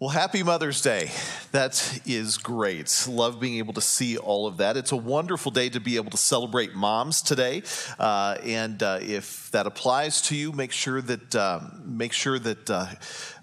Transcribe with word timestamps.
Well, 0.00 0.10
happy 0.10 0.44
Mother's 0.44 0.80
Day. 0.80 1.10
That 1.52 2.00
is 2.04 2.36
great. 2.36 3.06
Love 3.08 3.40
being 3.40 3.56
able 3.56 3.72
to 3.72 3.80
see 3.80 4.18
all 4.18 4.46
of 4.46 4.58
that. 4.58 4.76
It's 4.76 4.92
a 4.92 4.96
wonderful 4.96 5.50
day 5.50 5.70
to 5.70 5.80
be 5.80 5.96
able 5.96 6.10
to 6.10 6.18
celebrate 6.18 6.74
moms 6.74 7.22
today. 7.22 7.62
Uh, 7.98 8.36
and 8.44 8.82
uh, 8.82 8.98
if 9.00 9.50
that 9.52 9.66
applies 9.66 10.20
to 10.22 10.36
you, 10.36 10.52
make 10.52 10.72
sure 10.72 11.00
that, 11.00 11.34
um, 11.34 11.82
make 11.86 12.12
sure 12.12 12.38
that, 12.38 12.68
uh, 12.68 12.86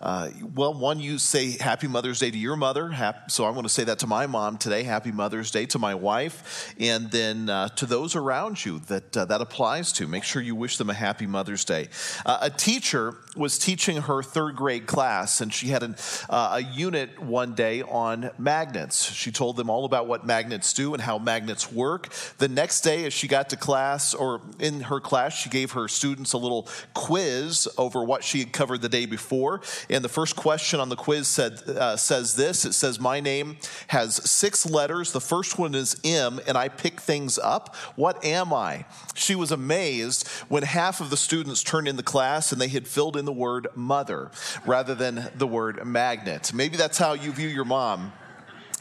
uh, 0.02 0.30
well, 0.54 0.76
one, 0.76 1.00
you 1.00 1.18
say 1.18 1.58
Happy 1.58 1.88
Mother's 1.88 2.20
Day 2.20 2.30
to 2.30 2.38
your 2.38 2.56
mother. 2.56 2.94
so 3.28 3.44
I 3.44 3.50
want 3.50 3.64
to 3.64 3.74
say 3.74 3.86
that 3.86 4.00
to 4.00 4.08
my 4.08 4.28
mom 4.28 4.58
today. 4.58 4.84
Happy 4.84 5.12
Mother's 5.12 5.50
Day 5.50 5.66
to 5.68 5.80
my 5.80 5.96
wife. 5.96 6.76
And 6.80 7.10
then 7.10 7.50
uh, 7.50 7.70
to 7.70 7.88
those 7.88 8.16
around 8.16 8.64
you 8.64 8.80
that 8.88 9.14
that 9.14 9.42
applies 9.42 9.92
to, 9.94 10.08
make 10.08 10.24
sure 10.24 10.44
you 10.44 10.54
wish 10.54 10.78
them 10.78 10.92
a 10.92 10.94
happy 10.94 11.26
Mother's 11.26 11.66
Day. 11.66 11.88
a 12.26 12.52
teacher 12.52 13.16
was 13.36 13.58
teaching 13.58 13.98
her 14.04 14.22
third 14.22 14.56
grade 14.56 14.86
class, 14.86 15.42
and 15.42 15.52
she 15.52 15.68
had 15.68 15.82
an 15.82 15.96
a 16.30 16.62
unit 16.62 17.20
one 17.20 17.56
day 17.56 17.82
magnets. 18.38 19.12
She 19.12 19.32
told 19.32 19.58
them 19.58 19.70
all 19.70 19.86
about 19.86 20.08
what 20.08 20.26
magnets 20.26 20.74
do 20.74 20.94
and 20.94 21.02
how 21.02 21.18
magnets 21.18 21.72
work. 21.72 22.10
The 22.38 22.48
next 22.48 22.82
day, 22.82 23.06
as 23.06 23.14
she 23.14 23.28
got 23.28 23.50
to 23.50 23.58
class, 23.58 24.14
or 24.14 24.42
in 24.60 24.82
her 24.82 25.00
class, 25.00 25.34
she 25.34 25.50
gave 25.50 25.72
her 25.72 25.88
students 25.88 26.34
a 26.34 26.38
little 26.38 26.68
quiz 26.94 27.68
over 27.78 28.04
what 28.04 28.24
she 28.24 28.40
had 28.40 28.52
covered 28.52 28.82
the 28.82 28.90
day 28.90 29.06
before. 29.06 29.62
And 29.90 30.04
the 30.04 30.10
first 30.10 30.36
question 30.36 30.80
on 30.80 30.90
the 30.90 30.96
quiz 30.96 31.28
said, 31.28 31.54
uh, 31.68 31.98
says 31.98 32.36
this 32.36 32.66
It 32.66 32.74
says, 32.74 33.00
My 33.00 33.20
name 33.20 33.58
has 33.88 34.16
six 34.30 34.66
letters. 34.66 35.12
The 35.12 35.22
first 35.22 35.58
one 35.58 35.74
is 35.76 36.00
M, 36.04 36.40
and 36.48 36.58
I 36.58 36.68
pick 36.68 37.00
things 37.00 37.38
up. 37.38 37.76
What 37.96 38.24
am 38.24 38.54
I? 38.54 38.86
She 39.14 39.36
was 39.36 39.52
amazed 39.52 40.28
when 40.50 40.64
half 40.64 41.00
of 41.02 41.10
the 41.10 41.18
students 41.18 41.64
turned 41.64 41.88
in 41.88 41.96
the 41.96 42.04
class 42.04 42.52
and 42.52 42.60
they 42.60 42.68
had 42.68 42.88
filled 42.88 43.16
in 43.16 43.26
the 43.26 43.32
word 43.32 43.68
mother 43.76 44.32
rather 44.66 44.94
than 44.96 45.32
the 45.36 45.48
word 45.48 45.86
magnet. 45.86 46.52
Maybe 46.54 46.78
that's 46.78 46.98
how 46.98 47.14
you 47.14 47.32
view 47.32 47.48
your 47.48 47.66
mom. 47.66 47.85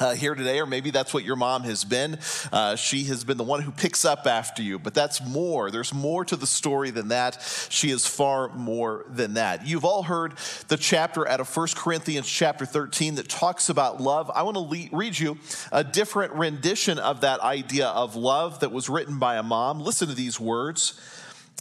Uh, 0.00 0.12
here 0.12 0.34
today, 0.34 0.58
or 0.58 0.66
maybe 0.66 0.90
that's 0.90 1.14
what 1.14 1.22
your 1.22 1.36
mom 1.36 1.62
has 1.62 1.84
been. 1.84 2.18
Uh, 2.52 2.74
she 2.74 3.04
has 3.04 3.22
been 3.22 3.36
the 3.36 3.44
one 3.44 3.62
who 3.62 3.70
picks 3.70 4.04
up 4.04 4.26
after 4.26 4.60
you, 4.60 4.76
but 4.76 4.92
that's 4.92 5.24
more. 5.24 5.70
There's 5.70 5.94
more 5.94 6.24
to 6.24 6.34
the 6.34 6.48
story 6.48 6.90
than 6.90 7.08
that. 7.08 7.40
She 7.70 7.90
is 7.90 8.04
far 8.04 8.48
more 8.48 9.04
than 9.08 9.34
that. 9.34 9.64
You've 9.64 9.84
all 9.84 10.02
heard 10.02 10.32
the 10.66 10.76
chapter 10.76 11.28
out 11.28 11.38
of 11.38 11.56
1 11.56 11.68
Corinthians 11.76 12.28
chapter 12.28 12.66
13 12.66 13.14
that 13.14 13.28
talks 13.28 13.68
about 13.68 14.00
love. 14.00 14.32
I 14.34 14.42
want 14.42 14.56
to 14.56 14.62
le- 14.62 14.88
read 14.90 15.16
you 15.16 15.38
a 15.70 15.84
different 15.84 16.32
rendition 16.32 16.98
of 16.98 17.20
that 17.20 17.38
idea 17.38 17.86
of 17.86 18.16
love 18.16 18.60
that 18.60 18.72
was 18.72 18.88
written 18.88 19.20
by 19.20 19.36
a 19.36 19.44
mom. 19.44 19.78
Listen 19.78 20.08
to 20.08 20.14
these 20.14 20.40
words 20.40 21.00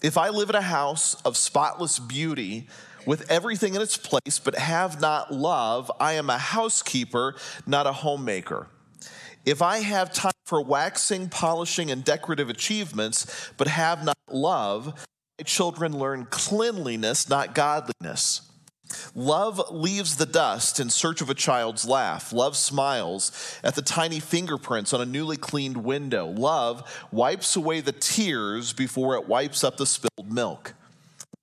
If 0.01 0.17
I 0.17 0.29
live 0.29 0.49
in 0.49 0.55
a 0.55 0.61
house 0.61 1.13
of 1.21 1.37
spotless 1.37 1.99
beauty, 1.99 2.67
with 3.05 3.29
everything 3.31 3.75
in 3.75 3.81
its 3.81 3.97
place, 3.97 4.39
but 4.39 4.55
have 4.55 5.01
not 5.01 5.33
love, 5.33 5.91
I 5.99 6.13
am 6.13 6.29
a 6.29 6.37
housekeeper, 6.37 7.35
not 7.65 7.87
a 7.87 7.93
homemaker. 7.93 8.67
If 9.45 9.61
I 9.61 9.79
have 9.79 10.13
time 10.13 10.31
for 10.45 10.61
waxing, 10.61 11.29
polishing, 11.29 11.91
and 11.91 12.03
decorative 12.03 12.49
achievements, 12.49 13.51
but 13.57 13.67
have 13.67 14.03
not 14.03 14.17
love, 14.29 15.05
my 15.39 15.43
children 15.43 15.97
learn 15.97 16.27
cleanliness, 16.29 17.29
not 17.29 17.53
godliness. 17.53 18.49
Love 19.15 19.61
leaves 19.71 20.17
the 20.17 20.25
dust 20.25 20.79
in 20.79 20.89
search 20.89 21.21
of 21.21 21.29
a 21.29 21.33
child's 21.33 21.85
laugh. 21.85 22.31
Love 22.31 22.55
smiles 22.55 23.59
at 23.63 23.75
the 23.75 23.81
tiny 23.81 24.19
fingerprints 24.19 24.93
on 24.93 25.01
a 25.01 25.05
newly 25.05 25.37
cleaned 25.37 25.77
window. 25.77 26.27
Love 26.27 27.07
wipes 27.11 27.55
away 27.55 27.81
the 27.81 27.91
tears 27.91 28.71
before 28.71 29.15
it 29.15 29.27
wipes 29.27 29.63
up 29.63 29.77
the 29.77 29.85
spilled 29.85 30.31
milk. 30.31 30.73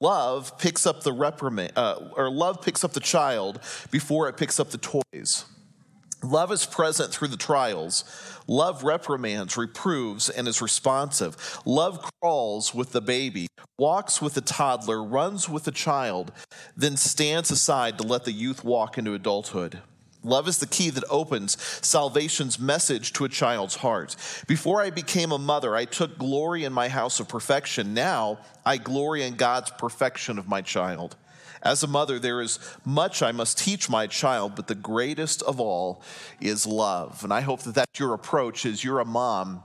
Love 0.01 0.57
picks 0.59 0.87
up 0.87 1.03
the 1.03 1.13
reprimand, 1.13 1.73
uh, 1.77 1.97
or 2.17 2.31
love 2.31 2.63
picks 2.63 2.83
up 2.85 2.93
the 2.93 3.01
child 3.01 3.61
before 3.91 4.29
it 4.29 4.37
picks 4.37 4.59
up 4.59 4.71
the 4.71 4.79
toys. 4.79 5.45
Love 6.23 6.53
is 6.53 6.67
present 6.67 7.13
through 7.13 7.29
the 7.29 7.37
trials. 7.37 8.05
Love 8.47 8.83
reprimands, 8.83 9.57
reproves, 9.57 10.29
and 10.29 10.49
is 10.49 10.61
responsive. 10.61 11.37
Love 11.65 12.11
crawls 12.21 12.75
with 12.75 12.93
the 12.93 13.01
baby, 13.01 13.47
walks 13.79 14.21
with 14.21 14.35
the 14.35 14.41
toddler, 14.41 15.03
runs 15.03 15.49
with 15.49 15.65
the 15.65 15.71
child, 15.71 16.33
then 16.77 16.97
stands 16.97 17.51
aside 17.51 17.97
to 17.97 18.05
let 18.05 18.25
the 18.25 18.33
youth 18.33 18.65
walk 18.65 18.99
into 18.99 19.15
adulthood. 19.15 19.81
Love 20.23 20.49
is 20.49 20.59
the 20.59 20.67
key 20.67 20.91
that 20.91 21.05
opens 21.09 21.57
salvation's 21.85 22.59
message 22.59 23.13
to 23.15 23.25
a 23.25 23.29
child's 23.29 23.77
heart. 23.77 24.17
Before 24.47 24.83
I 24.83 24.91
became 24.91 25.33
a 25.33 25.39
mother, 25.39 25.75
I 25.75 25.87
took 25.87 26.19
glory 26.19 26.65
in 26.65 26.73
my 26.73 26.89
house 26.89 27.21
of 27.21 27.29
perfection. 27.29 27.95
Now 27.95 28.39
I 28.65 28.77
glory 28.77 29.23
in 29.23 29.37
God's 29.37 29.71
perfection 29.71 30.39
of 30.39 30.47
my 30.47 30.61
child. 30.61 31.17
As 31.63 31.83
a 31.83 31.87
mother, 31.87 32.19
there 32.19 32.41
is 32.41 32.59
much 32.85 33.23
I 33.23 33.33
must 33.33 33.59
teach 33.59 33.91
my 33.91 34.07
child, 34.07 34.57
but 34.57 34.67
the 34.67 34.75
greatest 34.75 35.43
of 35.43 35.61
all 35.61 36.03
is 36.41 36.67
love. 36.67 37.23
And 37.23 37.33
I 37.33 37.43
hope 37.43 37.63
that 37.63 37.75
that's 37.75 38.01
your 38.01 38.15
approach 38.15 38.65
as 38.65 38.83
you're 38.83 39.01
a 39.01 39.05
mom 39.05 39.63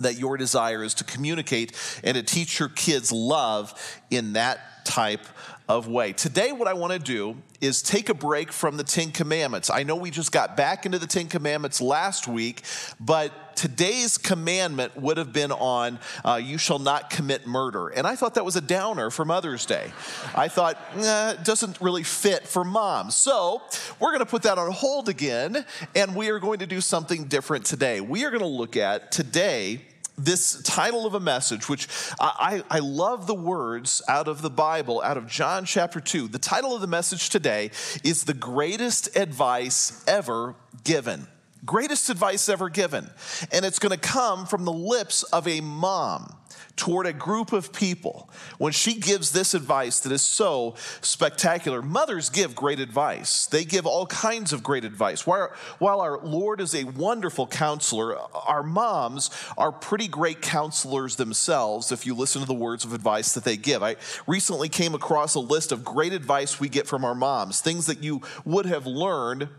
that 0.00 0.18
your 0.18 0.36
desire 0.36 0.84
is 0.84 0.94
to 0.94 1.04
communicate 1.04 1.72
and 2.04 2.14
to 2.14 2.22
teach 2.22 2.60
your 2.60 2.68
kids 2.68 3.10
love 3.10 3.74
in 4.10 4.34
that 4.34 4.84
type 4.84 5.26
of 5.68 5.86
way. 5.86 6.12
Today, 6.12 6.50
what 6.50 6.66
I 6.66 6.72
want 6.72 6.94
to 6.94 6.98
do 6.98 7.36
is 7.60 7.82
take 7.82 8.08
a 8.08 8.14
break 8.14 8.52
from 8.52 8.78
the 8.78 8.84
Ten 8.84 9.10
Commandments. 9.10 9.68
I 9.68 9.82
know 9.82 9.96
we 9.96 10.10
just 10.10 10.32
got 10.32 10.56
back 10.56 10.86
into 10.86 10.98
the 10.98 11.06
Ten 11.06 11.26
Commandments 11.26 11.80
last 11.80 12.26
week, 12.26 12.62
but 12.98 13.32
today's 13.54 14.16
commandment 14.16 14.96
would 14.96 15.16
have 15.16 15.32
been 15.32 15.52
on 15.52 15.98
uh, 16.24 16.40
you 16.42 16.56
shall 16.56 16.78
not 16.78 17.10
commit 17.10 17.46
murder. 17.46 17.88
And 17.88 18.06
I 18.06 18.16
thought 18.16 18.36
that 18.36 18.44
was 18.44 18.56
a 18.56 18.60
downer 18.62 19.10
for 19.10 19.24
Mother's 19.24 19.66
Day. 19.66 19.90
I 20.34 20.48
thought, 20.48 20.78
nah, 20.96 21.32
it 21.32 21.44
doesn't 21.44 21.80
really 21.80 22.04
fit 22.04 22.46
for 22.46 22.64
moms. 22.64 23.14
So 23.14 23.60
we're 24.00 24.10
going 24.10 24.20
to 24.20 24.26
put 24.26 24.42
that 24.42 24.56
on 24.56 24.72
hold 24.72 25.10
again, 25.10 25.66
and 25.94 26.16
we 26.16 26.30
are 26.30 26.38
going 26.38 26.60
to 26.60 26.66
do 26.66 26.80
something 26.80 27.24
different 27.24 27.66
today. 27.66 28.00
We 28.00 28.24
are 28.24 28.30
going 28.30 28.40
to 28.40 28.46
look 28.46 28.76
at 28.76 29.12
today 29.12 29.82
this 30.18 30.60
title 30.62 31.06
of 31.06 31.14
a 31.14 31.20
message, 31.20 31.68
which 31.68 31.88
I, 32.20 32.62
I, 32.68 32.80
love 32.80 33.26
the 33.26 33.34
words 33.34 34.02
out 34.08 34.28
of 34.28 34.42
the 34.42 34.50
Bible, 34.50 35.00
out 35.02 35.16
of 35.16 35.28
John 35.28 35.64
chapter 35.64 36.00
2. 36.00 36.28
The 36.28 36.38
title 36.38 36.74
of 36.74 36.80
the 36.80 36.86
message 36.86 37.30
today 37.30 37.70
is 38.02 38.24
The 38.24 38.34
Greatest 38.34 39.16
Advice 39.16 40.04
Ever 40.06 40.56
Given. 40.84 41.28
Greatest 41.68 42.08
advice 42.08 42.48
ever 42.48 42.70
given. 42.70 43.10
And 43.52 43.62
it's 43.62 43.78
going 43.78 43.92
to 43.92 44.00
come 44.00 44.46
from 44.46 44.64
the 44.64 44.72
lips 44.72 45.22
of 45.24 45.46
a 45.46 45.60
mom 45.60 46.34
toward 46.76 47.04
a 47.04 47.12
group 47.12 47.52
of 47.52 47.74
people 47.74 48.30
when 48.56 48.72
she 48.72 48.94
gives 48.94 49.32
this 49.32 49.52
advice 49.52 50.00
that 50.00 50.10
is 50.10 50.22
so 50.22 50.76
spectacular. 51.02 51.82
Mothers 51.82 52.30
give 52.30 52.54
great 52.54 52.80
advice, 52.80 53.44
they 53.44 53.66
give 53.66 53.84
all 53.84 54.06
kinds 54.06 54.54
of 54.54 54.62
great 54.62 54.82
advice. 54.82 55.26
While, 55.26 56.00
our 56.00 56.18
Lord 56.20 56.62
is 56.62 56.74
a 56.74 56.84
wonderful 56.84 57.46
counselor, 57.46 58.16
our 58.16 58.62
moms 58.62 59.30
are 59.58 59.70
pretty 59.70 60.08
great 60.08 60.40
counselors 60.40 61.16
themselves 61.16 61.92
if 61.92 62.06
you 62.06 62.14
listen 62.14 62.40
to 62.40 62.48
the 62.48 62.54
words 62.54 62.86
of 62.86 62.94
advice 62.94 63.34
that 63.34 63.44
they 63.44 63.58
give. 63.58 63.82
I 63.82 63.96
recently 64.26 64.70
came 64.70 64.94
across 64.94 65.34
a 65.34 65.40
list 65.40 65.70
of 65.70 65.84
great 65.84 66.14
advice 66.14 66.58
we 66.58 66.70
get 66.70 66.86
from 66.86 67.04
our 67.04 67.14
moms, 67.14 67.60
things 67.60 67.84
that 67.86 68.02
you 68.02 68.22
would 68.46 68.64
have 68.64 68.86
learned 68.86 69.50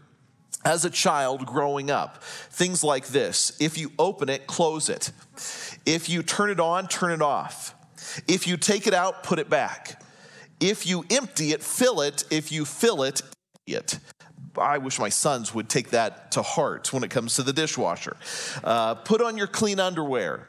as 0.66 0.86
a 0.86 0.90
child 0.90 1.46
growing 1.46 1.90
up. 1.90 2.24
Things 2.24 2.84
like 2.84 3.08
this 3.08 3.58
if 3.60 3.78
you 3.78 3.92
open 3.98 4.30
it, 4.30 4.48
close 4.48 4.90
it. 4.90 5.12
If 5.86 6.10
you 6.10 6.24
turn 6.24 6.50
it 6.50 6.60
on, 6.60 6.88
turn 6.88 7.12
it 7.12 7.22
off. 7.22 7.76
If 8.28 8.48
you 8.48 8.58
take 8.58 8.88
it 8.88 8.94
out, 8.94 9.24
put 9.24 9.40
it 9.40 9.50
back. 9.50 10.02
If 10.60 10.86
you 10.86 11.06
empty 11.10 11.52
it, 11.54 11.64
fill 11.64 12.02
it. 12.02 12.26
If 12.30 12.52
you 12.52 12.66
fill 12.66 13.04
it, 13.04 13.22
it. 13.66 14.00
I 14.58 14.78
wish 14.78 15.00
my 15.00 15.10
sons 15.10 15.54
would 15.54 15.70
take 15.70 15.92
that 15.92 16.32
to 16.34 16.42
heart 16.42 16.92
when 16.92 17.04
it 17.04 17.10
comes 17.10 17.36
to 17.36 17.44
the 17.44 17.54
dishwasher. 17.54 18.18
Uh, 18.64 18.96
put 18.96 19.22
on 19.22 19.38
your 19.38 19.48
clean 19.48 19.80
underwear. 19.80 20.48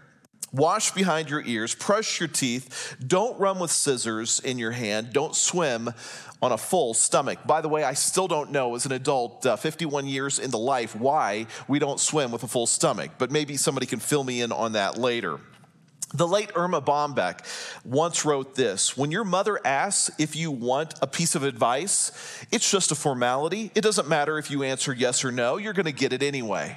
Wash 0.52 0.90
behind 0.90 1.30
your 1.30 1.42
ears, 1.42 1.74
brush 1.74 2.18
your 2.18 2.28
teeth, 2.28 2.96
don't 3.06 3.38
run 3.38 3.60
with 3.60 3.70
scissors 3.70 4.40
in 4.40 4.58
your 4.58 4.72
hand, 4.72 5.12
don't 5.12 5.36
swim 5.36 5.90
on 6.42 6.52
a 6.52 6.58
full 6.58 6.92
stomach. 6.92 7.38
By 7.46 7.60
the 7.60 7.68
way, 7.68 7.84
I 7.84 7.94
still 7.94 8.26
don't 8.26 8.50
know 8.50 8.74
as 8.74 8.84
an 8.84 8.92
adult, 8.92 9.46
uh, 9.46 9.56
51 9.56 10.06
years 10.06 10.38
into 10.40 10.56
life, 10.56 10.96
why 10.96 11.46
we 11.68 11.78
don't 11.78 12.00
swim 12.00 12.32
with 12.32 12.42
a 12.42 12.48
full 12.48 12.66
stomach, 12.66 13.12
but 13.18 13.30
maybe 13.30 13.56
somebody 13.56 13.86
can 13.86 14.00
fill 14.00 14.24
me 14.24 14.42
in 14.42 14.50
on 14.50 14.72
that 14.72 14.98
later. 14.98 15.38
The 16.12 16.26
late 16.26 16.50
Erma 16.56 16.82
Bombeck 16.82 17.44
once 17.84 18.24
wrote 18.24 18.56
this 18.56 18.96
When 18.96 19.12
your 19.12 19.22
mother 19.22 19.60
asks 19.64 20.10
if 20.18 20.34
you 20.34 20.50
want 20.50 20.94
a 21.00 21.06
piece 21.06 21.36
of 21.36 21.44
advice, 21.44 22.10
it's 22.50 22.68
just 22.68 22.90
a 22.90 22.96
formality. 22.96 23.70
It 23.76 23.82
doesn't 23.82 24.08
matter 24.08 24.36
if 24.36 24.50
you 24.50 24.64
answer 24.64 24.92
yes 24.92 25.24
or 25.24 25.30
no, 25.30 25.56
you're 25.56 25.72
going 25.72 25.86
to 25.86 25.92
get 25.92 26.12
it 26.12 26.24
anyway. 26.24 26.76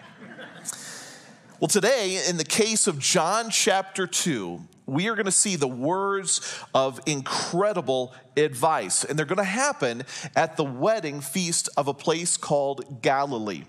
Well, 1.63 1.69
today, 1.69 2.21
in 2.27 2.35
the 2.35 2.43
case 2.43 2.87
of 2.87 2.99
John 2.99 3.49
chapter 3.49 4.05
2, 4.05 4.59
we 4.85 5.07
are 5.07 5.15
going 5.15 5.27
to 5.27 5.31
see 5.31 5.55
the 5.55 5.65
words 5.65 6.59
of 6.73 6.99
incredible 7.05 8.13
advice, 8.35 9.05
and 9.05 9.17
they're 9.17 9.25
going 9.25 9.37
to 9.37 9.45
happen 9.45 10.03
at 10.35 10.57
the 10.57 10.65
wedding 10.65 11.21
feast 11.21 11.69
of 11.77 11.87
a 11.87 11.93
place 11.93 12.35
called 12.35 13.01
Galilee. 13.01 13.63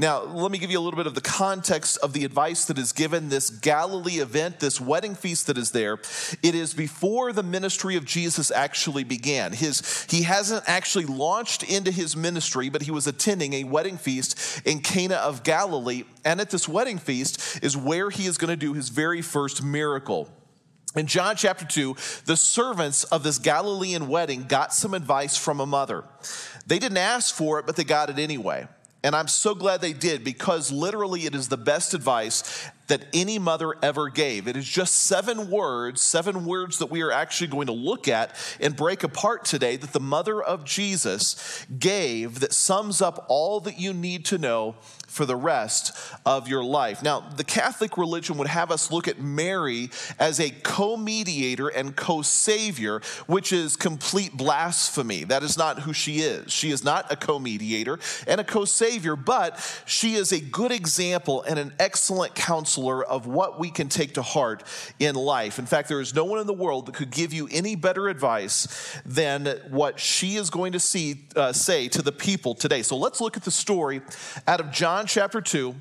Now, 0.00 0.22
let 0.22 0.50
me 0.50 0.56
give 0.56 0.70
you 0.70 0.78
a 0.78 0.80
little 0.80 0.96
bit 0.96 1.06
of 1.06 1.14
the 1.14 1.20
context 1.20 1.98
of 1.98 2.14
the 2.14 2.24
advice 2.24 2.64
that 2.64 2.78
is 2.78 2.90
given 2.90 3.28
this 3.28 3.50
Galilee 3.50 4.20
event, 4.20 4.58
this 4.58 4.80
wedding 4.80 5.14
feast 5.14 5.46
that 5.48 5.58
is 5.58 5.72
there. 5.72 5.98
It 6.42 6.54
is 6.54 6.72
before 6.72 7.34
the 7.34 7.42
ministry 7.42 7.96
of 7.96 8.06
Jesus 8.06 8.50
actually 8.50 9.04
began. 9.04 9.52
His, 9.52 10.06
he 10.08 10.22
hasn't 10.22 10.64
actually 10.66 11.04
launched 11.04 11.64
into 11.64 11.90
his 11.90 12.16
ministry, 12.16 12.70
but 12.70 12.80
he 12.80 12.90
was 12.90 13.06
attending 13.06 13.52
a 13.52 13.64
wedding 13.64 13.98
feast 13.98 14.66
in 14.66 14.80
Cana 14.80 15.16
of 15.16 15.42
Galilee. 15.42 16.04
And 16.24 16.40
at 16.40 16.48
this 16.48 16.66
wedding 16.66 16.96
feast 16.96 17.62
is 17.62 17.76
where 17.76 18.08
he 18.08 18.24
is 18.24 18.38
going 18.38 18.48
to 18.48 18.56
do 18.56 18.72
his 18.72 18.88
very 18.88 19.20
first 19.20 19.62
miracle. 19.62 20.30
In 20.96 21.08
John 21.08 21.36
chapter 21.36 21.66
2, 21.66 21.94
the 22.24 22.38
servants 22.38 23.04
of 23.04 23.22
this 23.22 23.38
Galilean 23.38 24.08
wedding 24.08 24.44
got 24.44 24.72
some 24.72 24.94
advice 24.94 25.36
from 25.36 25.60
a 25.60 25.66
mother. 25.66 26.04
They 26.66 26.78
didn't 26.78 26.96
ask 26.96 27.34
for 27.34 27.58
it, 27.58 27.66
but 27.66 27.76
they 27.76 27.84
got 27.84 28.08
it 28.08 28.18
anyway. 28.18 28.66
And 29.02 29.16
I'm 29.16 29.28
so 29.28 29.54
glad 29.54 29.80
they 29.80 29.94
did 29.94 30.24
because 30.24 30.70
literally 30.70 31.24
it 31.24 31.34
is 31.34 31.48
the 31.48 31.56
best 31.56 31.94
advice 31.94 32.68
that 32.90 33.06
any 33.14 33.38
mother 33.38 33.74
ever 33.82 34.10
gave. 34.10 34.46
It 34.46 34.56
is 34.56 34.68
just 34.68 34.94
seven 34.94 35.48
words, 35.48 36.02
seven 36.02 36.44
words 36.44 36.78
that 36.78 36.90
we 36.90 37.02
are 37.02 37.12
actually 37.12 37.46
going 37.46 37.68
to 37.68 37.72
look 37.72 38.08
at 38.08 38.36
and 38.60 38.76
break 38.76 39.02
apart 39.04 39.44
today 39.44 39.76
that 39.76 39.92
the 39.92 40.00
mother 40.00 40.42
of 40.42 40.64
Jesus 40.64 41.64
gave 41.78 42.40
that 42.40 42.52
sums 42.52 43.00
up 43.00 43.24
all 43.28 43.60
that 43.60 43.78
you 43.78 43.92
need 43.92 44.24
to 44.26 44.38
know 44.38 44.74
for 45.06 45.24
the 45.24 45.36
rest 45.36 45.96
of 46.24 46.46
your 46.46 46.62
life. 46.62 47.02
Now, 47.02 47.20
the 47.20 47.42
Catholic 47.42 47.98
religion 47.98 48.38
would 48.38 48.46
have 48.46 48.70
us 48.70 48.92
look 48.92 49.08
at 49.08 49.20
Mary 49.20 49.90
as 50.18 50.38
a 50.38 50.50
co 50.50 50.96
mediator 50.96 51.68
and 51.68 51.96
co 51.96 52.22
savior, 52.22 53.02
which 53.26 53.52
is 53.52 53.76
complete 53.76 54.36
blasphemy. 54.36 55.24
That 55.24 55.42
is 55.42 55.58
not 55.58 55.80
who 55.80 55.92
she 55.92 56.20
is. 56.20 56.52
She 56.52 56.70
is 56.70 56.84
not 56.84 57.10
a 57.10 57.16
co 57.16 57.38
mediator 57.40 57.98
and 58.26 58.40
a 58.40 58.44
co 58.44 58.64
savior, 58.64 59.16
but 59.16 59.58
she 59.84 60.14
is 60.14 60.32
a 60.32 60.40
good 60.40 60.70
example 60.70 61.42
and 61.42 61.58
an 61.58 61.72
excellent 61.80 62.36
counselor 62.36 62.79
of 63.04 63.26
what 63.26 63.58
we 63.58 63.70
can 63.70 63.88
take 63.88 64.14
to 64.14 64.22
heart 64.22 64.62
in 64.98 65.14
life. 65.14 65.58
In 65.58 65.66
fact, 65.66 65.88
there 65.88 66.00
is 66.00 66.14
no 66.14 66.24
one 66.24 66.40
in 66.40 66.46
the 66.46 66.52
world 66.52 66.86
that 66.86 66.94
could 66.94 67.10
give 67.10 67.32
you 67.32 67.48
any 67.50 67.76
better 67.76 68.08
advice 68.08 68.98
than 69.04 69.46
what 69.70 70.00
she 70.00 70.36
is 70.36 70.50
going 70.50 70.72
to 70.72 70.80
see, 70.80 71.26
uh, 71.36 71.52
say 71.52 71.88
to 71.88 72.02
the 72.02 72.12
people 72.12 72.54
today. 72.54 72.82
So 72.82 72.96
let's 72.96 73.20
look 73.20 73.36
at 73.36 73.44
the 73.44 73.50
story 73.50 74.00
out 74.46 74.60
of 74.60 74.70
John 74.70 75.06
chapter 75.06 75.40
2. 75.40 75.74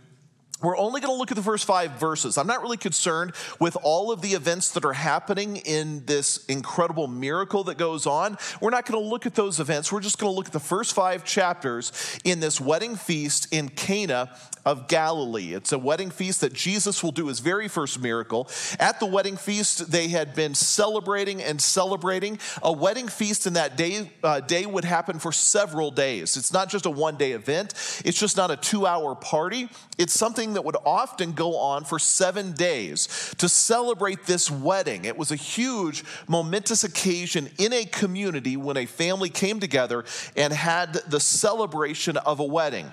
We're 0.61 0.77
only 0.77 0.99
going 0.99 1.13
to 1.13 1.17
look 1.17 1.31
at 1.31 1.37
the 1.37 1.43
first 1.43 1.63
five 1.63 1.91
verses. 1.99 2.37
I'm 2.37 2.47
not 2.47 2.61
really 2.61 2.77
concerned 2.77 3.31
with 3.59 3.77
all 3.81 4.11
of 4.11 4.21
the 4.21 4.33
events 4.33 4.71
that 4.73 4.83
are 4.83 4.93
happening 4.93 5.57
in 5.57 6.03
this 6.05 6.45
incredible 6.47 7.07
miracle 7.07 7.63
that 7.65 7.77
goes 7.77 8.05
on. 8.05 8.37
We're 8.59 8.69
not 8.69 8.85
going 8.85 9.01
to 9.01 9.09
look 9.09 9.25
at 9.25 9.35
those 9.35 9.61
events. 9.61 9.89
We're 9.89 10.01
just 10.01 10.17
going 10.17 10.31
to 10.31 10.35
look 10.35 10.47
at 10.47 10.51
the 10.51 10.59
first 10.59 10.93
five 10.93 11.23
chapters 11.23 12.19
in 12.25 12.41
this 12.41 12.59
wedding 12.59 12.97
feast 12.97 13.47
in 13.53 13.69
Cana 13.69 14.35
of 14.65 14.89
Galilee. 14.89 15.53
It's 15.53 15.71
a 15.71 15.79
wedding 15.79 16.11
feast 16.11 16.41
that 16.41 16.53
Jesus 16.53 17.01
will 17.01 17.13
do 17.13 17.27
his 17.27 17.39
very 17.39 17.69
first 17.69 18.01
miracle. 18.01 18.49
At 18.79 18.99
the 18.99 19.05
wedding 19.05 19.37
feast, 19.37 19.89
they 19.89 20.09
had 20.09 20.35
been 20.35 20.53
celebrating 20.55 21.41
and 21.41 21.61
celebrating. 21.61 22.37
A 22.61 22.71
wedding 22.71 23.07
feast 23.07 23.47
in 23.47 23.53
that 23.53 23.77
day, 23.77 24.11
uh, 24.23 24.41
day 24.41 24.65
would 24.65 24.83
happen 24.83 25.19
for 25.19 25.31
several 25.31 25.89
days. 25.89 26.35
It's 26.35 26.51
not 26.51 26.69
just 26.69 26.85
a 26.85 26.89
one 26.89 27.15
day 27.15 27.31
event, 27.31 27.73
it's 28.03 28.19
just 28.19 28.35
not 28.35 28.51
a 28.51 28.57
two 28.57 28.85
hour 28.85 29.15
party. 29.15 29.69
It's 29.97 30.13
that 30.53 30.65
would 30.65 30.77
often 30.85 31.33
go 31.33 31.57
on 31.57 31.83
for 31.83 31.99
seven 31.99 32.53
days 32.53 33.33
to 33.37 33.49
celebrate 33.49 34.25
this 34.25 34.49
wedding. 34.49 35.05
It 35.05 35.17
was 35.17 35.31
a 35.31 35.35
huge, 35.35 36.03
momentous 36.27 36.83
occasion 36.83 37.49
in 37.57 37.73
a 37.73 37.85
community 37.85 38.57
when 38.57 38.77
a 38.77 38.85
family 38.85 39.29
came 39.29 39.59
together 39.59 40.05
and 40.35 40.53
had 40.53 40.93
the 40.93 41.19
celebration 41.19 42.17
of 42.17 42.39
a 42.39 42.45
wedding 42.45 42.91